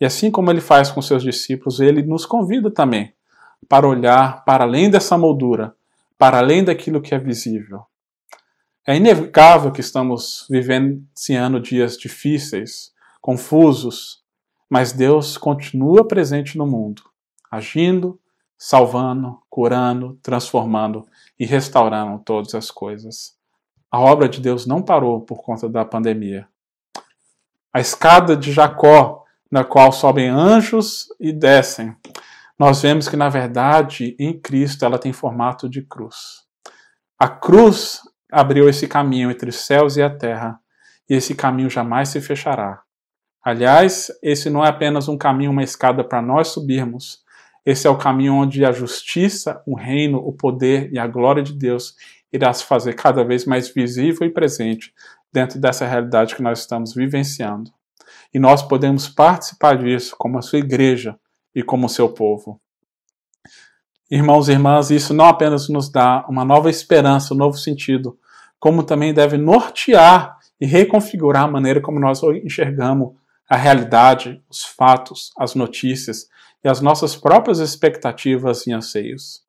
E 0.00 0.06
assim 0.06 0.30
como 0.30 0.50
ele 0.50 0.62
faz 0.62 0.90
com 0.90 1.02
seus 1.02 1.22
discípulos, 1.22 1.78
ele 1.78 2.02
nos 2.02 2.24
convida 2.24 2.70
também 2.70 3.12
para 3.68 3.86
olhar 3.86 4.46
para 4.46 4.64
além 4.64 4.88
dessa 4.88 5.18
moldura, 5.18 5.74
para 6.16 6.38
além 6.38 6.64
daquilo 6.64 7.02
que 7.02 7.14
é 7.14 7.18
visível. 7.18 7.84
É 8.88 8.94
inevitável 8.94 9.72
que 9.72 9.80
estamos 9.80 10.46
vivenciando 10.48 11.58
dias 11.58 11.98
difíceis, 11.98 12.92
confusos, 13.20 14.22
mas 14.70 14.92
Deus 14.92 15.36
continua 15.36 16.06
presente 16.06 16.56
no 16.56 16.64
mundo, 16.64 17.02
agindo, 17.50 18.20
salvando, 18.56 19.42
curando, 19.50 20.16
transformando 20.22 21.04
e 21.36 21.44
restaurando 21.44 22.22
todas 22.24 22.54
as 22.54 22.70
coisas. 22.70 23.36
A 23.90 23.98
obra 23.98 24.28
de 24.28 24.40
Deus 24.40 24.66
não 24.66 24.80
parou 24.80 25.20
por 25.20 25.42
conta 25.42 25.68
da 25.68 25.84
pandemia. 25.84 26.46
A 27.72 27.80
escada 27.80 28.36
de 28.36 28.52
Jacó, 28.52 29.24
na 29.50 29.64
qual 29.64 29.90
sobem 29.90 30.28
anjos 30.28 31.08
e 31.18 31.32
descem, 31.32 31.96
nós 32.56 32.82
vemos 32.82 33.08
que, 33.08 33.16
na 33.16 33.28
verdade, 33.28 34.14
em 34.16 34.38
Cristo 34.38 34.84
ela 34.84 34.96
tem 34.96 35.12
formato 35.12 35.68
de 35.68 35.82
cruz. 35.82 36.46
A 37.18 37.28
cruz 37.28 38.00
abriu 38.30 38.68
esse 38.68 38.88
caminho 38.88 39.30
entre 39.30 39.50
os 39.50 39.56
céus 39.56 39.96
e 39.96 40.02
a 40.02 40.10
terra, 40.10 40.58
e 41.08 41.14
esse 41.14 41.34
caminho 41.34 41.70
jamais 41.70 42.08
se 42.08 42.20
fechará. 42.20 42.82
Aliás, 43.42 44.10
esse 44.22 44.50
não 44.50 44.64
é 44.64 44.68
apenas 44.68 45.08
um 45.08 45.16
caminho, 45.16 45.52
uma 45.52 45.62
escada 45.62 46.02
para 46.02 46.20
nós 46.20 46.48
subirmos. 46.48 47.20
Esse 47.64 47.86
é 47.86 47.90
o 47.90 47.96
caminho 47.96 48.34
onde 48.34 48.64
a 48.64 48.72
justiça, 48.72 49.62
o 49.66 49.76
reino, 49.76 50.18
o 50.18 50.32
poder 50.32 50.92
e 50.92 50.98
a 50.98 51.06
glória 51.06 51.42
de 51.42 51.52
Deus 51.52 51.94
irá 52.32 52.52
se 52.52 52.64
fazer 52.64 52.94
cada 52.94 53.24
vez 53.24 53.44
mais 53.44 53.68
visível 53.68 54.26
e 54.26 54.32
presente 54.32 54.92
dentro 55.32 55.60
dessa 55.60 55.86
realidade 55.86 56.34
que 56.34 56.42
nós 56.42 56.60
estamos 56.60 56.94
vivenciando. 56.94 57.70
E 58.34 58.38
nós 58.38 58.62
podemos 58.62 59.08
participar 59.08 59.78
disso 59.78 60.16
como 60.18 60.38
a 60.38 60.42
sua 60.42 60.58
igreja 60.58 61.16
e 61.54 61.62
como 61.62 61.86
o 61.86 61.90
seu 61.90 62.08
povo. 62.08 62.60
Irmãos 64.08 64.48
e 64.48 64.52
irmãs, 64.52 64.90
isso 64.90 65.12
não 65.12 65.24
apenas 65.24 65.68
nos 65.68 65.90
dá 65.90 66.24
uma 66.28 66.44
nova 66.44 66.70
esperança, 66.70 67.34
um 67.34 67.36
novo 67.36 67.56
sentido, 67.56 68.16
como 68.60 68.84
também 68.84 69.12
deve 69.12 69.36
nortear 69.36 70.38
e 70.60 70.66
reconfigurar 70.66 71.42
a 71.42 71.48
maneira 71.48 71.80
como 71.80 71.98
nós 71.98 72.22
enxergamos 72.22 73.14
a 73.50 73.56
realidade, 73.56 74.40
os 74.48 74.64
fatos, 74.64 75.32
as 75.36 75.56
notícias 75.56 76.28
e 76.64 76.68
as 76.68 76.80
nossas 76.80 77.16
próprias 77.16 77.58
expectativas 77.58 78.66
e 78.66 78.72
anseios. 78.72 79.42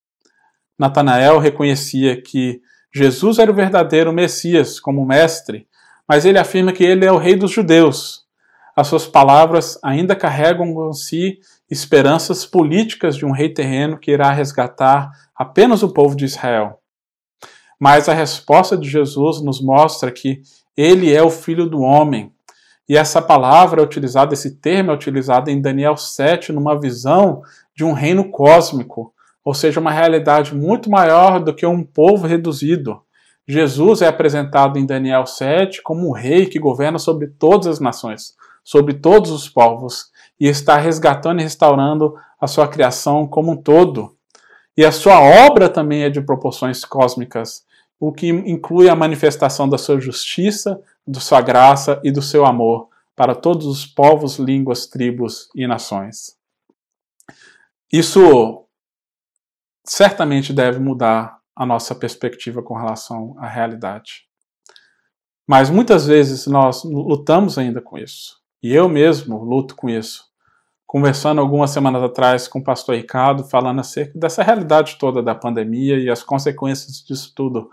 Natanael 0.77 1.37
reconhecia 1.37 2.19
que 2.19 2.59
Jesus 2.91 3.37
era 3.37 3.51
o 3.51 3.55
verdadeiro 3.55 4.11
Messias 4.11 4.79
como 4.79 5.05
mestre, 5.05 5.67
mas 6.07 6.25
ele 6.25 6.39
afirma 6.39 6.71
que 6.71 6.83
ele 6.83 7.05
é 7.05 7.11
o 7.11 7.17
rei 7.17 7.35
dos 7.35 7.51
judeus. 7.51 8.25
As 8.75 8.87
suas 8.87 9.05
palavras 9.05 9.79
ainda 9.83 10.15
carregam 10.15 10.73
com 10.73 10.93
si 10.93 11.39
esperanças 11.69 12.45
políticas 12.45 13.15
de 13.15 13.25
um 13.25 13.31
rei 13.31 13.53
terreno 13.53 13.97
que 13.97 14.11
irá 14.11 14.31
resgatar 14.31 15.11
apenas 15.35 15.83
o 15.83 15.93
povo 15.93 16.15
de 16.15 16.25
Israel. 16.25 16.79
Mas 17.79 18.09
a 18.09 18.13
resposta 18.13 18.77
de 18.77 18.89
Jesus 18.89 19.41
nos 19.41 19.61
mostra 19.61 20.11
que 20.11 20.41
ele 20.75 21.13
é 21.13 21.21
o 21.21 21.29
filho 21.29 21.69
do 21.69 21.81
homem. 21.81 22.31
E 22.87 22.95
essa 22.95 23.21
palavra 23.21 23.81
é 23.81 23.83
utilizada, 23.83 24.33
esse 24.33 24.55
termo 24.55 24.91
é 24.91 24.93
utilizado 24.93 25.49
em 25.49 25.61
Daniel 25.61 25.97
7 25.97 26.53
numa 26.53 26.79
visão 26.79 27.41
de 27.75 27.83
um 27.83 27.91
reino 27.91 28.31
cósmico, 28.31 29.13
ou 29.43 29.53
seja, 29.53 29.79
uma 29.79 29.91
realidade 29.91 30.55
muito 30.55 30.89
maior 30.89 31.39
do 31.39 31.53
que 31.53 31.65
um 31.65 31.83
povo 31.83 32.25
reduzido. 32.25 33.01
Jesus 33.47 34.01
é 34.01 34.07
apresentado 34.07 34.79
em 34.79 34.85
Daniel 34.85 35.25
7 35.25 35.81
como 35.81 36.07
um 36.07 36.11
rei 36.11 36.45
que 36.45 36.59
governa 36.59 36.97
sobre 36.97 37.27
todas 37.27 37.67
as 37.67 37.79
nações, 37.79 38.33
sobre 38.63 38.93
todos 38.93 39.31
os 39.31 39.47
povos, 39.47 40.11
e 40.39 40.47
está 40.47 40.77
resgatando 40.77 41.39
e 41.39 41.43
restaurando 41.43 42.15
a 42.39 42.47
sua 42.47 42.67
criação 42.67 43.27
como 43.27 43.51
um 43.51 43.57
todo. 43.57 44.15
E 44.75 44.85
a 44.85 44.91
sua 44.91 45.19
obra 45.19 45.67
também 45.67 46.03
é 46.03 46.09
de 46.09 46.21
proporções 46.21 46.85
cósmicas, 46.85 47.65
o 47.99 48.11
que 48.11 48.27
inclui 48.29 48.89
a 48.89 48.95
manifestação 48.95 49.67
da 49.67 49.77
sua 49.77 49.99
justiça, 49.99 50.79
da 51.05 51.19
sua 51.19 51.41
graça 51.41 51.99
e 52.03 52.11
do 52.11 52.21
seu 52.21 52.45
amor 52.45 52.89
para 53.15 53.33
todos 53.33 53.65
os 53.65 53.85
povos, 53.85 54.37
línguas, 54.37 54.85
tribos 54.85 55.49
e 55.55 55.65
nações. 55.65 56.37
Isso 57.91 58.63
certamente 59.83 60.53
deve 60.53 60.77
mudar 60.77 61.39
a 61.55 61.65
nossa 61.65 61.95
perspectiva 61.95 62.61
com 62.61 62.75
relação 62.75 63.35
à 63.39 63.47
realidade. 63.47 64.27
Mas 65.47 65.69
muitas 65.69 66.05
vezes 66.05 66.45
nós 66.45 66.83
lutamos 66.83 67.57
ainda 67.57 67.81
com 67.81 67.97
isso. 67.97 68.39
E 68.61 68.75
eu 68.75 68.87
mesmo 68.87 69.43
luto 69.43 69.75
com 69.75 69.89
isso. 69.89 70.26
Conversando 70.87 71.41
algumas 71.41 71.69
semanas 71.71 72.01
atrás 72.01 72.47
com 72.47 72.59
o 72.59 72.63
pastor 72.63 72.95
Ricardo, 72.95 73.43
falando 73.43 73.81
acerca 73.81 74.17
dessa 74.17 74.41
realidade 74.41 74.97
toda 74.97 75.21
da 75.21 75.35
pandemia 75.35 75.99
e 75.99 76.09
as 76.09 76.23
consequências 76.23 77.03
disso 77.05 77.33
tudo 77.35 77.69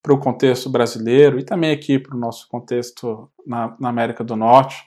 para 0.00 0.14
o 0.14 0.18
contexto 0.18 0.70
brasileiro 0.70 1.38
e 1.38 1.44
também 1.44 1.72
aqui 1.72 1.98
para 1.98 2.16
o 2.16 2.18
nosso 2.18 2.48
contexto 2.48 3.28
na, 3.44 3.76
na 3.78 3.88
América 3.88 4.22
do 4.22 4.36
Norte 4.36 4.84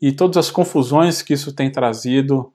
e 0.00 0.10
todas 0.10 0.36
as 0.36 0.50
confusões 0.50 1.22
que 1.22 1.32
isso 1.32 1.54
tem 1.54 1.70
trazido 1.70 2.52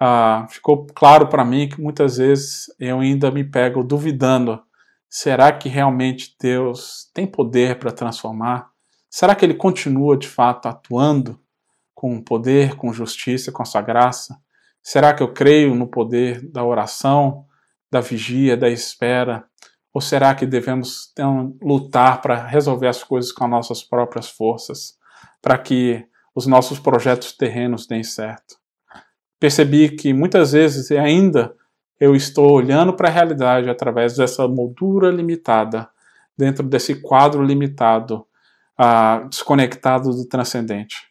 ah, 0.00 0.46
ficou 0.48 0.86
claro 0.86 1.26
para 1.26 1.44
mim 1.44 1.68
que 1.68 1.80
muitas 1.80 2.18
vezes 2.18 2.66
eu 2.78 3.00
ainda 3.00 3.30
me 3.30 3.42
pego 3.42 3.82
duvidando: 3.82 4.60
será 5.08 5.50
que 5.52 5.68
realmente 5.68 6.36
Deus 6.40 7.10
tem 7.12 7.26
poder 7.26 7.78
para 7.78 7.90
transformar? 7.90 8.70
Será 9.10 9.34
que 9.34 9.44
Ele 9.44 9.54
continua 9.54 10.16
de 10.16 10.28
fato 10.28 10.66
atuando? 10.68 11.38
Com 11.98 12.22
poder, 12.22 12.76
com 12.76 12.92
justiça, 12.92 13.50
com 13.50 13.60
a 13.60 13.64
sua 13.64 13.82
graça? 13.82 14.38
Será 14.80 15.12
que 15.12 15.20
eu 15.20 15.32
creio 15.32 15.74
no 15.74 15.88
poder 15.88 16.48
da 16.48 16.62
oração, 16.64 17.44
da 17.90 18.00
vigia, 18.00 18.56
da 18.56 18.70
espera? 18.70 19.44
Ou 19.92 20.00
será 20.00 20.32
que 20.32 20.46
devemos 20.46 21.10
então, 21.10 21.56
lutar 21.60 22.22
para 22.22 22.46
resolver 22.46 22.86
as 22.86 23.02
coisas 23.02 23.32
com 23.32 23.42
as 23.42 23.50
nossas 23.50 23.82
próprias 23.82 24.30
forças, 24.30 24.96
para 25.42 25.58
que 25.58 26.06
os 26.32 26.46
nossos 26.46 26.78
projetos 26.78 27.32
terrenos 27.32 27.84
deem 27.84 28.04
certo? 28.04 28.54
Percebi 29.40 29.88
que 29.88 30.12
muitas 30.12 30.52
vezes 30.52 30.92
ainda 30.92 31.52
eu 31.98 32.14
estou 32.14 32.52
olhando 32.52 32.94
para 32.94 33.08
a 33.08 33.12
realidade 33.12 33.68
através 33.68 34.14
dessa 34.14 34.46
moldura 34.46 35.10
limitada, 35.10 35.90
dentro 36.36 36.64
desse 36.64 37.02
quadro 37.02 37.42
limitado, 37.42 38.24
uh, 38.78 39.28
desconectado 39.28 40.12
do 40.12 40.28
transcendente. 40.28 41.07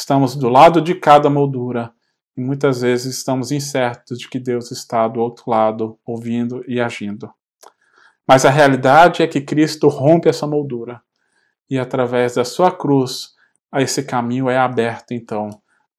Estamos 0.00 0.34
do 0.34 0.48
lado 0.48 0.80
de 0.80 0.94
cada 0.94 1.28
moldura 1.28 1.92
e 2.34 2.40
muitas 2.40 2.80
vezes 2.80 3.18
estamos 3.18 3.52
incertos 3.52 4.18
de 4.18 4.30
que 4.30 4.40
Deus 4.40 4.70
está 4.70 5.06
do 5.06 5.20
outro 5.20 5.44
lado, 5.50 5.98
ouvindo 6.06 6.64
e 6.66 6.80
agindo. 6.80 7.30
Mas 8.26 8.46
a 8.46 8.50
realidade 8.50 9.22
é 9.22 9.26
que 9.26 9.42
Cristo 9.42 9.88
rompe 9.88 10.26
essa 10.26 10.46
moldura 10.46 11.02
e 11.68 11.78
através 11.78 12.36
da 12.36 12.46
sua 12.46 12.72
cruz, 12.72 13.34
esse 13.76 14.02
caminho 14.02 14.48
é 14.48 14.56
aberto 14.56 15.12
então 15.12 15.50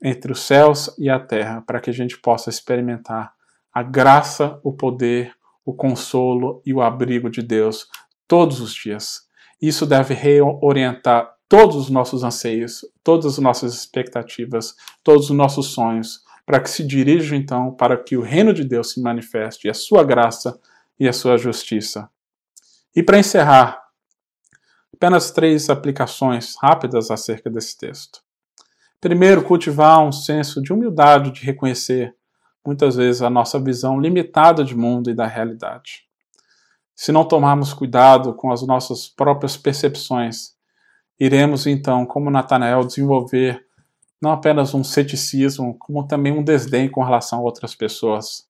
entre 0.04 0.32
os 0.32 0.40
céus 0.40 0.92
e 0.98 1.08
a 1.08 1.20
terra 1.20 1.62
para 1.62 1.80
que 1.80 1.92
a 1.92 1.94
gente 1.94 2.18
possa 2.18 2.50
experimentar 2.50 3.32
a 3.72 3.84
graça, 3.84 4.60
o 4.64 4.74
poder, 4.74 5.32
o 5.64 5.76
consolo 5.76 6.60
e 6.66 6.74
o 6.74 6.82
abrigo 6.82 7.30
de 7.30 7.44
Deus 7.44 7.86
todos 8.28 8.62
os 8.62 8.74
dias. 8.74 9.28
Isso 9.62 9.86
deve 9.86 10.16
reorientar 10.16 11.32
todos 11.52 11.76
os 11.76 11.90
nossos 11.90 12.24
anseios, 12.24 12.86
todas 13.04 13.26
as 13.26 13.38
nossas 13.38 13.74
expectativas, 13.74 14.74
todos 15.04 15.30
os 15.30 15.36
nossos 15.36 15.74
sonhos, 15.74 16.24
para 16.46 16.62
que 16.62 16.70
se 16.70 16.82
dirijam 16.82 17.38
então 17.38 17.74
para 17.74 18.02
que 18.02 18.16
o 18.16 18.22
reino 18.22 18.54
de 18.54 18.64
Deus 18.64 18.94
se 18.94 19.02
manifeste, 19.02 19.70
a 19.70 19.74
sua 19.74 20.02
graça 20.02 20.58
e 20.98 21.10
a 21.10 21.12
sua 21.12 21.36
justiça. 21.38 22.10
E 22.96 23.04
para 23.04 23.20
encerrar, 23.20 23.84
apenas 24.96 25.30
três 25.32 25.70
aplicações 25.70 26.56
rápidas 26.58 27.12
acerca 27.12 27.50
desse 27.50 27.78
texto. 27.78 28.22
Primeiro, 29.02 29.44
cultivar 29.44 30.00
um 30.02 30.12
senso 30.14 30.62
de 30.62 30.72
humildade 30.72 31.32
de 31.32 31.42
reconhecer 31.42 32.16
muitas 32.66 32.96
vezes 32.96 33.22
a 33.22 33.30
nossa 33.30 33.60
visão 33.60 34.00
limitada 34.00 34.64
de 34.64 34.74
mundo 34.74 35.10
e 35.10 35.14
da 35.14 35.28
realidade. 35.28 36.06
Se 36.96 37.12
não 37.12 37.26
tomarmos 37.26 37.74
cuidado 37.74 38.34
com 38.36 38.54
as 38.54 38.66
nossas 38.66 39.10
próprias 39.10 39.58
percepções, 39.58 40.61
iremos 41.22 41.68
então, 41.68 42.04
como 42.04 42.32
Natanael, 42.32 42.84
desenvolver 42.84 43.64
não 44.20 44.32
apenas 44.32 44.74
um 44.74 44.84
ceticismo, 44.84 45.78
como 45.78 46.08
também 46.08 46.34
um 46.34 46.44
desdém 46.44 46.90
com 46.90 47.04
relação 47.04 47.40
a 47.40 47.42
outras 47.44 47.76
pessoas, 47.76 48.48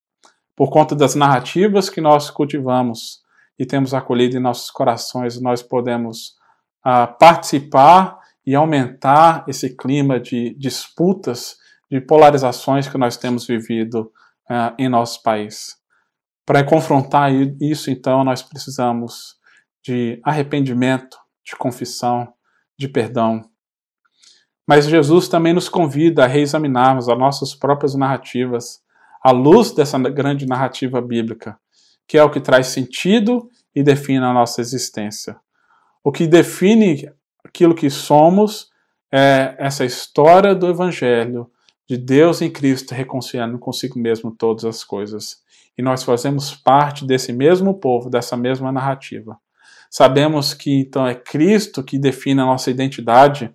por 0.55 0.69
conta 0.69 0.95
das 0.95 1.13
narrativas 1.13 1.89
que 1.89 1.99
nós 1.99 2.29
cultivamos 2.29 3.21
e 3.59 3.65
temos 3.65 3.93
acolhido 3.93 4.37
em 4.37 4.39
nossos 4.39 4.71
corações, 4.71 5.39
nós 5.41 5.61
podemos 5.61 6.37
uh, 6.85 7.13
participar 7.19 8.17
e 8.45 8.55
aumentar 8.55 9.43
esse 9.49 9.75
clima 9.75 10.17
de 10.17 10.55
disputas 10.57 11.57
de 11.89 11.99
polarizações 11.99 12.87
que 12.87 12.97
nós 12.97 13.17
temos 13.17 13.45
vivido 13.45 14.11
uh, 14.49 14.73
em 14.77 14.87
nosso 14.87 15.21
país. 15.21 15.75
Para 16.45 16.63
confrontar 16.63 17.31
isso, 17.59 17.91
então, 17.91 18.23
nós 18.23 18.41
precisamos 18.41 19.35
de 19.83 20.21
arrependimento, 20.23 21.17
de 21.43 21.55
confissão, 21.55 22.33
de 22.81 22.89
perdão. 22.89 23.43
Mas 24.67 24.87
Jesus 24.87 25.27
também 25.27 25.53
nos 25.53 25.69
convida 25.69 26.23
a 26.23 26.27
reexaminarmos 26.27 27.07
as 27.07 27.17
nossas 27.17 27.53
próprias 27.53 27.93
narrativas 27.95 28.81
à 29.23 29.31
luz 29.31 29.71
dessa 29.71 29.99
grande 29.99 30.45
narrativa 30.47 30.99
bíblica, 30.99 31.57
que 32.07 32.17
é 32.17 32.23
o 32.23 32.29
que 32.29 32.41
traz 32.41 32.67
sentido 32.67 33.49
e 33.75 33.83
define 33.83 34.25
a 34.25 34.33
nossa 34.33 34.61
existência. 34.61 35.35
O 36.03 36.11
que 36.11 36.25
define 36.25 37.11
aquilo 37.43 37.75
que 37.75 37.89
somos 37.89 38.69
é 39.11 39.55
essa 39.59 39.85
história 39.85 40.55
do 40.55 40.67
Evangelho, 40.67 41.51
de 41.87 41.97
Deus 41.97 42.41
em 42.41 42.49
Cristo 42.49 42.95
reconciliando 42.95 43.59
consigo 43.59 43.99
mesmo 43.99 44.31
todas 44.31 44.65
as 44.65 44.83
coisas. 44.83 45.41
E 45.77 45.81
nós 45.81 46.03
fazemos 46.03 46.55
parte 46.55 47.05
desse 47.05 47.31
mesmo 47.31 47.73
povo, 47.73 48.09
dessa 48.09 48.35
mesma 48.35 48.71
narrativa. 48.71 49.37
Sabemos 49.91 50.53
que 50.53 50.79
então 50.79 51.05
é 51.05 51.13
Cristo 51.13 51.83
que 51.83 51.99
define 51.99 52.41
a 52.41 52.45
nossa 52.45 52.71
identidade 52.71 53.53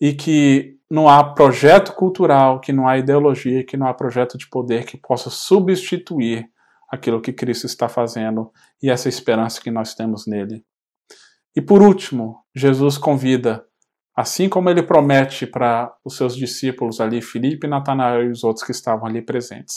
e 0.00 0.14
que 0.14 0.78
não 0.90 1.08
há 1.08 1.22
projeto 1.22 1.92
cultural, 1.92 2.60
que 2.60 2.72
não 2.72 2.88
há 2.88 2.96
ideologia, 2.96 3.62
que 3.62 3.76
não 3.76 3.86
há 3.86 3.92
projeto 3.92 4.38
de 4.38 4.48
poder 4.48 4.86
que 4.86 4.96
possa 4.96 5.28
substituir 5.28 6.48
aquilo 6.90 7.20
que 7.20 7.32
Cristo 7.32 7.66
está 7.66 7.88
fazendo 7.88 8.50
e 8.82 8.90
essa 8.90 9.10
esperança 9.10 9.60
que 9.60 9.70
nós 9.70 9.94
temos 9.94 10.26
nele. 10.26 10.64
E 11.54 11.60
por 11.60 11.82
último, 11.82 12.38
Jesus 12.54 12.96
convida 12.96 13.68
Assim 14.18 14.48
como 14.48 14.68
ele 14.68 14.82
promete 14.82 15.46
para 15.46 15.94
os 16.04 16.16
seus 16.16 16.34
discípulos 16.34 17.00
ali, 17.00 17.22
Filipe, 17.22 17.68
Natanael 17.68 18.24
e 18.24 18.30
os 18.32 18.42
outros 18.42 18.66
que 18.66 18.72
estavam 18.72 19.06
ali 19.06 19.22
presentes, 19.22 19.76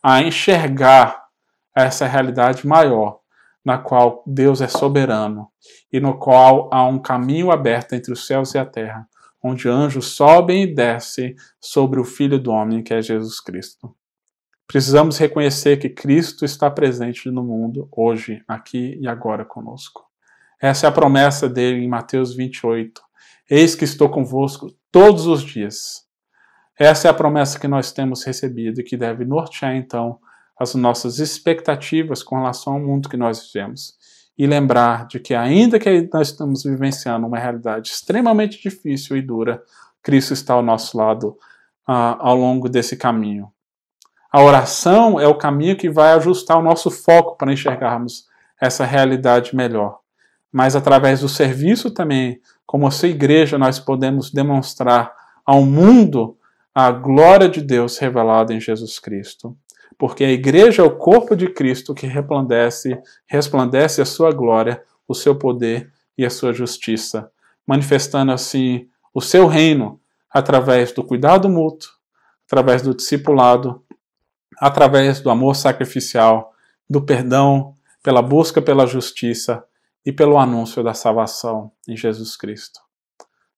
a 0.00 0.22
enxergar 0.22 1.20
essa 1.76 2.06
realidade 2.06 2.64
maior, 2.64 3.18
na 3.64 3.78
qual 3.78 4.22
Deus 4.26 4.60
é 4.60 4.68
soberano 4.68 5.48
e 5.92 6.00
no 6.00 6.18
qual 6.18 6.68
há 6.72 6.86
um 6.86 6.98
caminho 6.98 7.50
aberto 7.50 7.94
entre 7.94 8.12
os 8.12 8.26
céus 8.26 8.54
e 8.54 8.58
a 8.58 8.66
terra, 8.66 9.06
onde 9.42 9.68
anjos 9.68 10.16
sobem 10.16 10.64
e 10.64 10.74
descem 10.74 11.34
sobre 11.60 12.00
o 12.00 12.04
Filho 12.04 12.38
do 12.38 12.50
Homem, 12.50 12.82
que 12.82 12.94
é 12.94 13.00
Jesus 13.00 13.40
Cristo. 13.40 13.94
Precisamos 14.66 15.18
reconhecer 15.18 15.76
que 15.76 15.88
Cristo 15.88 16.44
está 16.44 16.70
presente 16.70 17.30
no 17.30 17.42
mundo, 17.42 17.88
hoje, 17.90 18.42
aqui 18.48 18.98
e 19.00 19.06
agora 19.06 19.44
conosco. 19.44 20.04
Essa 20.60 20.86
é 20.86 20.88
a 20.88 20.92
promessa 20.92 21.48
dele 21.48 21.84
em 21.84 21.88
Mateus 21.88 22.34
28 22.34 23.02
Eis 23.54 23.74
que 23.74 23.84
estou 23.84 24.08
convosco 24.08 24.74
todos 24.90 25.26
os 25.26 25.42
dias. 25.42 26.06
Essa 26.78 27.08
é 27.08 27.10
a 27.10 27.14
promessa 27.14 27.58
que 27.58 27.68
nós 27.68 27.92
temos 27.92 28.24
recebido 28.24 28.80
e 28.80 28.82
que 28.82 28.96
deve 28.96 29.26
nortear 29.26 29.76
então 29.76 30.18
as 30.58 30.74
nossas 30.74 31.18
expectativas 31.18 32.22
com 32.22 32.36
relação 32.36 32.74
ao 32.74 32.80
mundo 32.80 33.08
que 33.08 33.16
nós 33.16 33.46
vivemos. 33.46 33.94
E 34.36 34.46
lembrar 34.46 35.06
de 35.06 35.20
que, 35.20 35.34
ainda 35.34 35.78
que 35.78 36.08
nós 36.12 36.28
estamos 36.28 36.64
vivenciando 36.64 37.26
uma 37.26 37.38
realidade 37.38 37.90
extremamente 37.90 38.60
difícil 38.60 39.16
e 39.16 39.22
dura, 39.22 39.62
Cristo 40.02 40.32
está 40.32 40.54
ao 40.54 40.62
nosso 40.62 40.96
lado 40.96 41.36
uh, 41.88 42.16
ao 42.18 42.36
longo 42.36 42.68
desse 42.68 42.96
caminho. 42.96 43.52
A 44.32 44.42
oração 44.42 45.20
é 45.20 45.26
o 45.26 45.36
caminho 45.36 45.76
que 45.76 45.90
vai 45.90 46.12
ajustar 46.12 46.58
o 46.58 46.62
nosso 46.62 46.90
foco 46.90 47.36
para 47.36 47.52
enxergarmos 47.52 48.26
essa 48.60 48.84
realidade 48.84 49.54
melhor. 49.54 49.98
Mas 50.50 50.74
através 50.74 51.20
do 51.20 51.28
serviço 51.28 51.90
também 51.90 52.40
como 52.66 52.86
a 52.86 52.90
sua 52.90 53.08
igreja, 53.08 53.58
nós 53.58 53.78
podemos 53.78 54.30
demonstrar 54.30 55.12
ao 55.44 55.62
mundo 55.62 56.38
a 56.74 56.90
glória 56.90 57.48
de 57.48 57.60
Deus 57.60 57.98
revelada 57.98 58.54
em 58.54 58.60
Jesus 58.60 58.98
Cristo. 58.98 59.54
Porque 60.02 60.24
a 60.24 60.32
igreja 60.32 60.82
é 60.82 60.84
o 60.84 60.96
corpo 60.96 61.36
de 61.36 61.46
Cristo 61.46 61.94
que 61.94 62.08
resplandece, 62.08 63.00
resplandece 63.24 64.02
a 64.02 64.04
sua 64.04 64.32
glória, 64.32 64.82
o 65.06 65.14
seu 65.14 65.38
poder 65.38 65.92
e 66.18 66.26
a 66.26 66.28
sua 66.28 66.52
justiça, 66.52 67.30
manifestando 67.64 68.32
assim 68.32 68.88
o 69.14 69.20
seu 69.20 69.46
reino 69.46 70.00
através 70.28 70.90
do 70.90 71.04
cuidado 71.04 71.48
mútuo, 71.48 71.88
através 72.46 72.82
do 72.82 72.92
discipulado, 72.96 73.80
através 74.58 75.20
do 75.20 75.30
amor 75.30 75.54
sacrificial, 75.54 76.52
do 76.90 77.00
perdão, 77.00 77.76
pela 78.02 78.22
busca 78.22 78.60
pela 78.60 78.88
justiça 78.88 79.64
e 80.04 80.10
pelo 80.10 80.36
anúncio 80.36 80.82
da 80.82 80.94
salvação 80.94 81.70
em 81.86 81.96
Jesus 81.96 82.36
Cristo. 82.36 82.80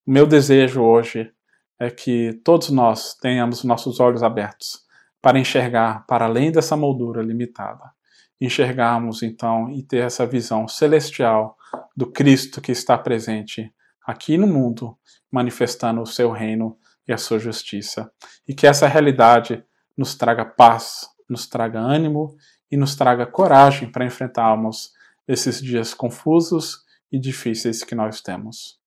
O 0.06 0.10
meu 0.10 0.26
desejo 0.26 0.82
hoje 0.82 1.32
é 1.80 1.90
que 1.90 2.38
todos 2.44 2.68
nós 2.68 3.14
tenhamos 3.14 3.64
nossos 3.64 3.98
olhos 3.98 4.22
abertos 4.22 4.83
para 5.24 5.38
enxergar 5.38 6.04
para 6.06 6.26
além 6.26 6.52
dessa 6.52 6.76
moldura 6.76 7.22
limitada. 7.22 7.90
Enxergarmos 8.38 9.22
então 9.22 9.70
e 9.70 9.82
ter 9.82 10.04
essa 10.04 10.26
visão 10.26 10.68
celestial 10.68 11.56
do 11.96 12.12
Cristo 12.12 12.60
que 12.60 12.70
está 12.70 12.98
presente 12.98 13.72
aqui 14.06 14.36
no 14.36 14.46
mundo, 14.46 14.98
manifestando 15.32 16.02
o 16.02 16.06
seu 16.06 16.30
reino 16.30 16.76
e 17.08 17.12
a 17.12 17.16
sua 17.16 17.38
justiça. 17.38 18.12
E 18.46 18.54
que 18.54 18.66
essa 18.66 18.86
realidade 18.86 19.64
nos 19.96 20.14
traga 20.14 20.44
paz, 20.44 21.08
nos 21.26 21.46
traga 21.46 21.80
ânimo 21.80 22.36
e 22.70 22.76
nos 22.76 22.94
traga 22.94 23.24
coragem 23.24 23.90
para 23.90 24.04
enfrentarmos 24.04 24.92
esses 25.26 25.58
dias 25.58 25.94
confusos 25.94 26.82
e 27.10 27.18
difíceis 27.18 27.82
que 27.82 27.94
nós 27.94 28.20
temos. 28.20 28.78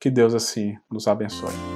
Que 0.00 0.10
Deus 0.10 0.34
assim 0.34 0.76
nos 0.90 1.06
abençoe. 1.06 1.75